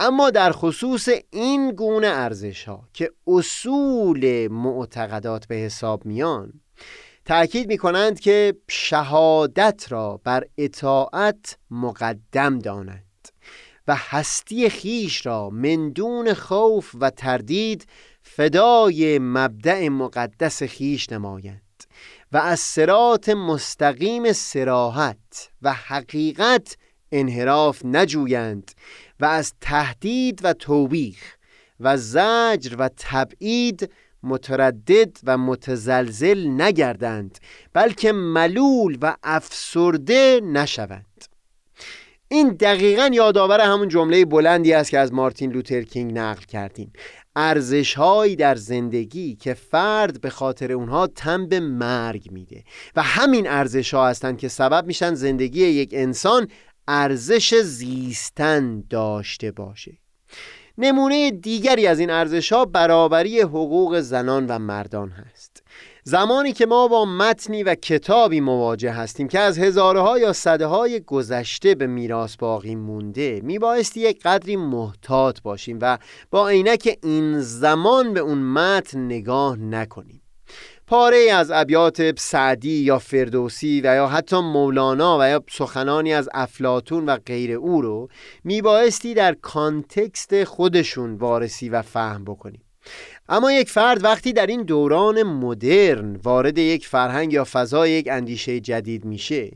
اما 0.00 0.30
در 0.30 0.52
خصوص 0.52 1.08
این 1.30 1.70
گونه 1.70 2.06
ارزش 2.06 2.64
ها 2.64 2.88
که 2.92 3.10
اصول 3.26 4.48
معتقدات 4.48 5.46
به 5.46 5.54
حساب 5.54 6.06
میان 6.06 6.61
تأکید 7.24 7.68
می 7.68 7.78
کنند 7.78 8.20
که 8.20 8.54
شهادت 8.68 9.86
را 9.88 10.20
بر 10.24 10.44
اطاعت 10.58 11.58
مقدم 11.70 12.58
دانند 12.58 13.28
و 13.88 13.96
هستی 13.98 14.68
خیش 14.68 15.26
را 15.26 15.50
مندون 15.50 16.34
خوف 16.34 16.94
و 17.00 17.10
تردید 17.10 17.86
فدای 18.22 19.18
مبدع 19.18 19.88
مقدس 19.88 20.62
خیش 20.62 21.12
نمایند 21.12 21.62
و 22.32 22.36
از 22.36 22.60
سرات 22.60 23.28
مستقیم 23.28 24.32
سراحت 24.32 25.50
و 25.62 25.72
حقیقت 25.72 26.76
انحراف 27.12 27.84
نجویند 27.84 28.70
و 29.20 29.24
از 29.24 29.52
تهدید 29.60 30.40
و 30.44 30.52
توبیخ 30.52 31.36
و 31.80 31.96
زجر 31.96 32.76
و 32.78 32.90
تبعید 32.96 33.90
متردد 34.22 35.16
و 35.24 35.38
متزلزل 35.38 36.48
نگردند 36.48 37.38
بلکه 37.72 38.12
ملول 38.12 38.98
و 39.02 39.16
افسرده 39.22 40.40
نشوند. 40.44 41.24
این 42.28 42.48
دقیقا 42.48 43.10
یادآور 43.12 43.60
همون 43.60 43.88
جمله 43.88 44.24
بلندی 44.24 44.72
است 44.72 44.90
که 44.90 44.98
از 44.98 45.12
مارتین 45.12 45.52
لوتر 45.52 45.82
کینگ 45.82 46.18
نقل 46.18 46.42
کردیم. 46.42 46.92
ارزش 47.36 47.94
هایی 47.94 48.36
در 48.36 48.54
زندگی 48.54 49.34
که 49.34 49.54
فرد 49.54 50.20
به 50.20 50.30
خاطر 50.30 50.72
اونها 50.72 51.06
تن 51.06 51.48
به 51.48 51.60
مرگ 51.60 52.30
میده 52.30 52.64
و 52.96 53.02
همین 53.02 53.48
ارزش 53.48 53.94
ها 53.94 54.08
هستند 54.08 54.38
که 54.38 54.48
سبب 54.48 54.86
میشن 54.86 55.14
زندگی 55.14 55.64
یک 55.64 55.90
انسان 55.92 56.48
ارزش 56.88 57.54
زیستن 57.54 58.84
داشته 58.90 59.50
باشه. 59.50 60.01
نمونه 60.78 61.30
دیگری 61.30 61.86
از 61.86 61.98
این 61.98 62.10
ارزش 62.10 62.52
ها 62.52 62.64
برابری 62.64 63.40
حقوق 63.40 64.00
زنان 64.00 64.46
و 64.46 64.58
مردان 64.58 65.10
هست. 65.10 65.62
زمانی 66.04 66.52
که 66.52 66.66
ما 66.66 66.88
با 66.88 67.04
متنی 67.04 67.62
و 67.62 67.74
کتابی 67.74 68.40
مواجه 68.40 68.92
هستیم 68.92 69.28
که 69.28 69.38
از 69.38 69.58
هزارها 69.58 70.18
یا 70.18 70.32
صده 70.32 70.66
های 70.66 71.00
گذشته 71.00 71.74
به 71.74 71.86
میراث 71.86 72.36
باقی 72.36 72.74
مونده 72.74 73.40
میبایستی 73.44 74.00
یک 74.00 74.22
قدری 74.22 74.56
محتاط 74.56 75.40
باشیم 75.40 75.78
و 75.82 75.98
با 76.30 76.48
عینک 76.48 76.98
این 77.02 77.40
زمان 77.40 78.14
به 78.14 78.20
اون 78.20 78.38
متن 78.38 79.04
نگاه 79.04 79.56
نکنیم. 79.56 80.21
پاره 80.92 81.28
از 81.32 81.50
ابیات 81.50 82.18
سعدی 82.18 82.78
یا 82.82 82.98
فردوسی 82.98 83.80
و 83.80 83.84
یا 83.84 84.06
حتی 84.06 84.40
مولانا 84.40 85.18
و 85.20 85.28
یا 85.28 85.44
سخنانی 85.50 86.12
از 86.14 86.28
افلاتون 86.34 87.06
و 87.06 87.16
غیر 87.26 87.52
او 87.52 87.82
رو 87.82 88.08
میبایستی 88.44 89.14
در 89.14 89.34
کانتکست 89.34 90.44
خودشون 90.44 91.14
وارسی 91.14 91.68
و 91.68 91.82
فهم 91.82 92.24
بکنیم 92.24 92.62
اما 93.28 93.52
یک 93.52 93.70
فرد 93.70 94.04
وقتی 94.04 94.32
در 94.32 94.46
این 94.46 94.62
دوران 94.62 95.22
مدرن 95.22 96.16
وارد 96.16 96.58
یک 96.58 96.86
فرهنگ 96.86 97.32
یا 97.32 97.44
فضای 97.44 97.90
یک 97.90 98.08
اندیشه 98.10 98.60
جدید 98.60 99.04
میشه 99.04 99.50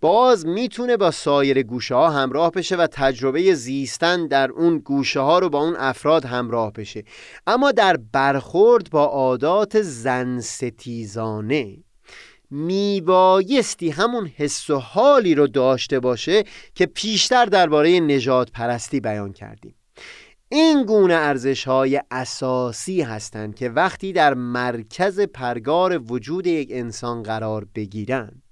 باز 0.00 0.46
می‌تونه 0.46 0.96
با 0.96 1.10
سایر 1.10 1.62
گوشه 1.62 1.94
ها 1.94 2.10
همراه 2.10 2.50
بشه 2.50 2.76
و 2.76 2.86
تجربه 2.86 3.54
زیستن 3.54 4.26
در 4.26 4.50
اون 4.50 4.78
گوشه 4.78 5.20
ها 5.20 5.38
رو 5.38 5.48
با 5.48 5.58
اون 5.58 5.76
افراد 5.76 6.24
همراه 6.24 6.72
بشه. 6.72 7.04
اما 7.46 7.72
در 7.72 7.96
برخورد 8.12 8.90
با 8.90 9.04
عادات 9.04 9.82
زن 9.82 10.40
ستیزانه 10.40 11.76
میبایستی 12.50 13.90
همون 13.90 14.26
حس 14.36 14.70
و 14.70 14.78
حالی 14.78 15.34
رو 15.34 15.46
داشته 15.46 16.00
باشه 16.00 16.44
که 16.74 16.86
پیشتر 16.86 17.44
درباره 17.44 18.00
نجات 18.00 18.50
پرستی 18.50 19.00
بیان 19.00 19.32
کردیم. 19.32 19.74
این 20.48 20.84
گونه 20.84 21.14
ارزش 21.14 21.64
های 21.64 22.00
اساسی 22.10 23.02
هستند 23.02 23.54
که 23.54 23.68
وقتی 23.68 24.12
در 24.12 24.34
مرکز 24.34 25.20
پرگار 25.20 26.02
وجود 26.12 26.46
یک 26.46 26.68
انسان 26.72 27.22
قرار 27.22 27.66
بگیرند 27.74 28.47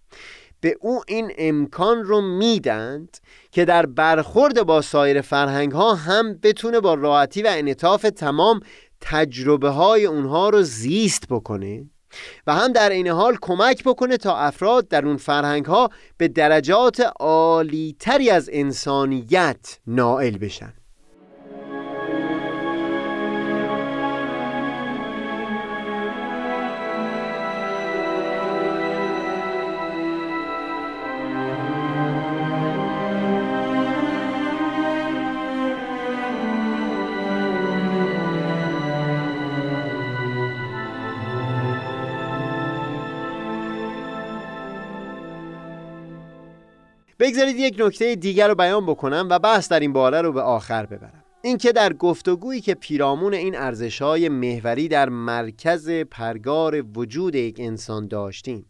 به 0.67 0.77
او 0.81 1.03
این 1.09 1.33
امکان 1.39 2.05
رو 2.05 2.21
میدند 2.21 3.19
که 3.51 3.65
در 3.65 3.87
برخورد 3.87 4.63
با 4.63 4.83
سایر 4.83 5.21
فرهنگ 5.21 5.73
ها 5.73 5.95
هم 5.95 6.39
بتونه 6.43 6.81
با 6.81 6.95
راحتی 6.95 7.43
و 7.43 7.47
انعطاف 7.51 8.03
تمام 8.03 8.61
تجربه 9.01 9.69
های 9.69 10.07
اونها 10.07 10.49
رو 10.49 10.63
زیست 10.63 11.29
بکنه 11.29 11.85
و 12.47 12.55
هم 12.55 12.73
در 12.73 12.91
این 12.91 13.09
حال 13.09 13.37
کمک 13.41 13.85
بکنه 13.85 14.17
تا 14.17 14.37
افراد 14.37 14.89
در 14.89 15.07
اون 15.07 15.17
فرهنگ 15.17 15.65
ها 15.65 15.91
به 16.17 16.29
درجات 16.29 17.01
عالی 17.21 17.97
تری 18.01 18.31
از 18.31 18.51
انسانیت 18.53 19.79
نائل 19.87 20.39
بشن. 20.39 20.73
بگذارید 47.27 47.59
یک 47.59 47.77
نکته 47.79 48.15
دیگر 48.15 48.49
رو 48.49 48.55
بیان 48.55 48.87
بکنم 48.87 49.27
و 49.31 49.39
بحث 49.39 49.69
در 49.69 49.81
این 49.81 49.93
باره 49.93 50.23
رو 50.23 50.33
به 50.33 50.41
آخر 50.41 50.87
ببرم. 50.87 51.25
اینکه 51.43 51.73
در 51.73 51.93
گفتگویی 51.93 52.61
که 52.61 52.75
پیرامون 52.75 53.35
این 53.35 53.57
ارزش‌های 53.57 54.29
محوری 54.29 54.89
در 54.89 55.09
مرکز 55.09 55.91
پرگار 55.91 56.85
وجود 56.97 57.35
یک 57.35 57.57
انسان 57.61 58.09
داشتیم 58.09 58.67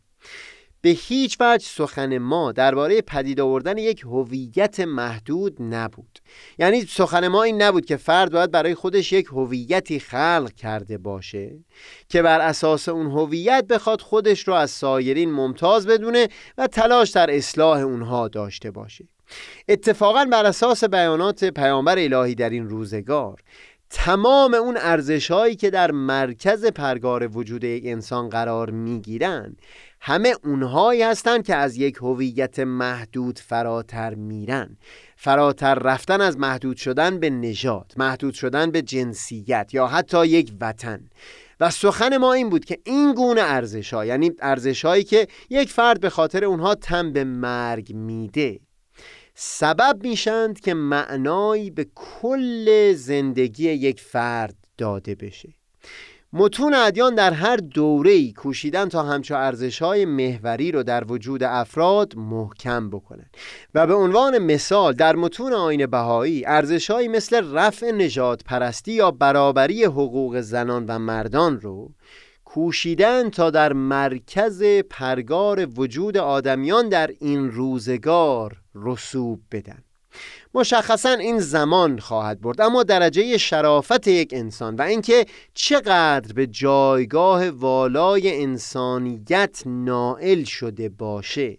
به 0.87 0.93
هیچ 0.93 1.37
وجه 1.41 1.66
سخن 1.66 2.18
ما 2.18 2.53
درباره 2.53 3.01
پدید 3.01 3.41
آوردن 3.41 3.78
یک 3.78 4.01
هویت 4.01 4.80
محدود 4.80 5.57
نبود. 5.61 6.18
یعنی 6.59 6.84
سخن 6.84 7.28
ما 7.28 7.43
این 7.43 7.62
نبود 7.62 7.87
که 7.87 7.97
فرد 7.97 8.32
باید 8.32 8.51
برای 8.51 8.74
خودش 8.74 9.12
یک 9.12 9.26
هویتی 9.26 10.01
خلق 10.01 10.53
کرده 10.53 10.99
باشه 10.99 11.59
که 12.09 12.22
بر 12.22 12.41
اساس 12.41 12.89
اون 12.89 13.07
هویت 13.07 13.64
بخواد 13.70 14.01
خودش 14.01 14.49
رو 14.49 14.55
از 14.55 14.70
سایرین 14.70 15.32
ممتاز 15.32 15.87
بدونه 15.87 16.28
و 16.59 16.66
تلاش 16.66 17.11
در 17.11 17.37
اصلاح 17.37 17.80
اونها 17.80 18.28
داشته 18.28 18.70
باشه. 18.70 19.09
اتفاقا 19.68 20.24
بر 20.24 20.47
اساس 20.47 20.84
بیانات 20.84 21.45
پیامبر 21.45 21.99
الهی 21.99 22.34
در 22.34 22.51
این 22.51 22.68
روزگار 22.68 23.43
تمام 23.91 24.55
اون 24.55 24.76
ارزش 24.80 25.30
هایی 25.30 25.57
که 25.57 25.70
در 25.70 25.91
مرکز 25.91 26.64
پرگار 26.64 27.37
وجود 27.37 27.64
یک 27.64 27.82
انسان 27.87 28.28
قرار 28.28 28.70
می‌گیرن 28.70 29.57
همه 30.09 30.35
اونهایی 30.45 31.03
هستند 31.03 31.47
که 31.47 31.55
از 31.55 31.77
یک 31.77 31.97
هویت 31.97 32.59
محدود 32.59 33.39
فراتر 33.39 34.15
میرن. 34.15 34.77
فراتر 35.17 35.75
رفتن 35.75 36.21
از 36.21 36.39
محدود 36.39 36.77
شدن 36.77 37.21
به 37.21 37.31
نژاد 37.31 37.93
محدود 37.97 38.35
شدن 38.35 38.71
به 38.71 38.83
جنسیت 38.83 39.71
یا 39.73 39.87
حتی 39.87 40.27
یک 40.27 40.53
وطن. 40.61 41.11
و 41.61 41.71
سخن 41.71 42.17
ما 42.17 42.33
این 42.33 42.51
بود 42.51 42.65
که 42.65 42.79
این 42.85 43.15
گونه 43.15 43.41
ارزش 43.41 43.95
ها 43.95 44.05
یعنی 44.05 44.33
ارزش 44.41 44.85
هایی 44.85 45.05
که 45.05 45.29
یک 45.51 45.73
فرد 45.73 46.01
به 46.01 46.11
خاطر 46.11 46.45
اونها 46.45 46.75
تن 46.75 47.13
به 47.13 47.25
مرگ 47.25 47.95
میده 47.95 48.61
سبب 49.35 49.99
میشند 50.03 50.61
که 50.61 50.75
معنایی 50.75 51.71
به 51.71 51.87
کل 51.95 52.93
زندگی 52.93 53.71
یک 53.71 54.01
فرد 54.01 54.55
داده 54.79 55.15
بشه. 55.15 55.56
متون 56.39 56.74
ادیان 56.74 57.14
در 57.14 57.32
هر 57.32 57.57
دوره‌ای 57.57 58.32
کوشیدن 58.32 58.89
تا 58.89 59.03
همچو 59.03 59.34
ارزش‌های 59.34 60.05
محوری 60.05 60.72
رو 60.72 60.82
در 60.82 61.05
وجود 61.12 61.43
افراد 61.43 62.16
محکم 62.16 62.91
بکنن. 62.91 63.26
و 63.74 63.87
به 63.87 63.95
عنوان 63.95 64.39
مثال 64.39 64.93
در 64.93 65.16
متون 65.16 65.53
آین 65.53 65.87
بهایی 65.87 66.45
ارزش‌هایی 66.47 67.09
مثل 67.09 67.55
رفع 67.55 67.91
نجات 67.91 68.45
پرستی 68.45 68.93
یا 68.93 69.11
برابری 69.11 69.84
حقوق 69.84 70.41
زنان 70.41 70.87
و 70.87 70.99
مردان 70.99 71.61
رو 71.61 71.91
کوشیدن 72.45 73.30
تا 73.30 73.51
در 73.51 73.72
مرکز 73.72 74.62
پرگار 74.91 75.68
وجود 75.76 76.16
آدمیان 76.16 76.89
در 76.89 77.11
این 77.20 77.51
روزگار 77.51 78.57
رسوب 78.74 79.41
بدن. 79.53 79.86
مشخصا 80.55 81.11
این 81.11 81.39
زمان 81.39 81.99
خواهد 81.99 82.41
برد. 82.41 82.61
اما 82.61 82.83
درجه 82.83 83.39
شرافت 83.39 84.09
یک 84.09 84.31
انسان 84.33 84.77
و 84.77 84.83
اینکه 84.83 85.27
چقدر 85.55 86.33
به 86.33 86.47
جایگاه 86.47 87.51
والای 87.51 88.43
انسانیت 88.43 89.63
نائل 89.67 90.45
شده 90.45 90.89
باشه. 90.89 91.59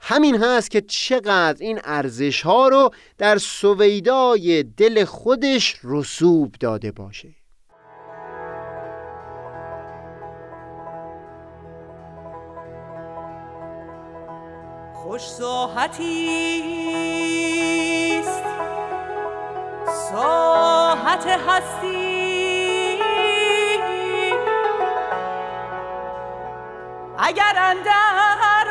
همین 0.00 0.36
هست 0.36 0.70
که 0.70 0.80
چقدر 0.80 1.56
این 1.60 1.80
ارزش 1.84 2.42
ها 2.42 2.68
رو 2.68 2.90
در 3.18 3.38
سویدای 3.38 4.62
دل 4.62 5.04
خودش 5.04 5.76
رسوب 5.84 6.54
داده 6.60 6.92
باشه. 6.92 7.43
خوش 15.14 15.28
ساحتی 15.28 16.62
ساحت 20.10 21.26
هستی. 21.26 22.98
اگر 27.18 27.54
اندر 27.56 28.68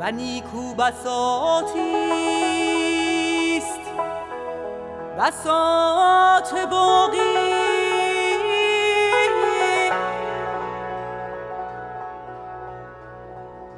و 0.00 0.10
نیکو 0.10 0.74
بساتیست 0.74 1.74
بسات 5.18 6.68
باقی. 6.70 7.53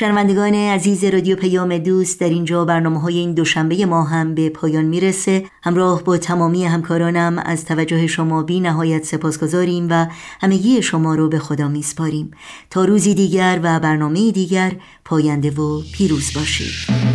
شنوندگان 0.00 0.54
عزیز 0.54 1.04
رادیو 1.04 1.36
پیام 1.36 1.78
دوست 1.78 2.20
در 2.20 2.28
اینجا 2.28 2.64
برنامه 2.64 3.00
های 3.00 3.18
این 3.18 3.34
دوشنبه 3.34 3.86
ما 3.86 4.04
هم 4.04 4.34
به 4.34 4.48
پایان 4.48 4.84
می‌رسه. 4.84 5.44
همراه 5.62 6.04
با 6.04 6.18
تمامی 6.18 6.64
همکارانم 6.64 7.38
از 7.38 7.64
توجه 7.64 8.06
شما 8.06 8.42
بی 8.42 8.60
نهایت 8.60 9.04
سپاس 9.04 9.38
گذاریم 9.38 9.86
و 9.90 10.06
همگی 10.40 10.82
شما 10.82 11.14
رو 11.14 11.28
به 11.28 11.38
خدا 11.38 11.68
میسپاریم. 11.68 12.30
تا 12.70 12.84
روزی 12.84 13.14
دیگر 13.14 13.60
و 13.62 13.80
برنامه 13.80 14.32
دیگر 14.32 14.72
پاینده 15.04 15.50
و 15.50 15.82
پیروز 15.92 16.32
باشید. 16.34 17.09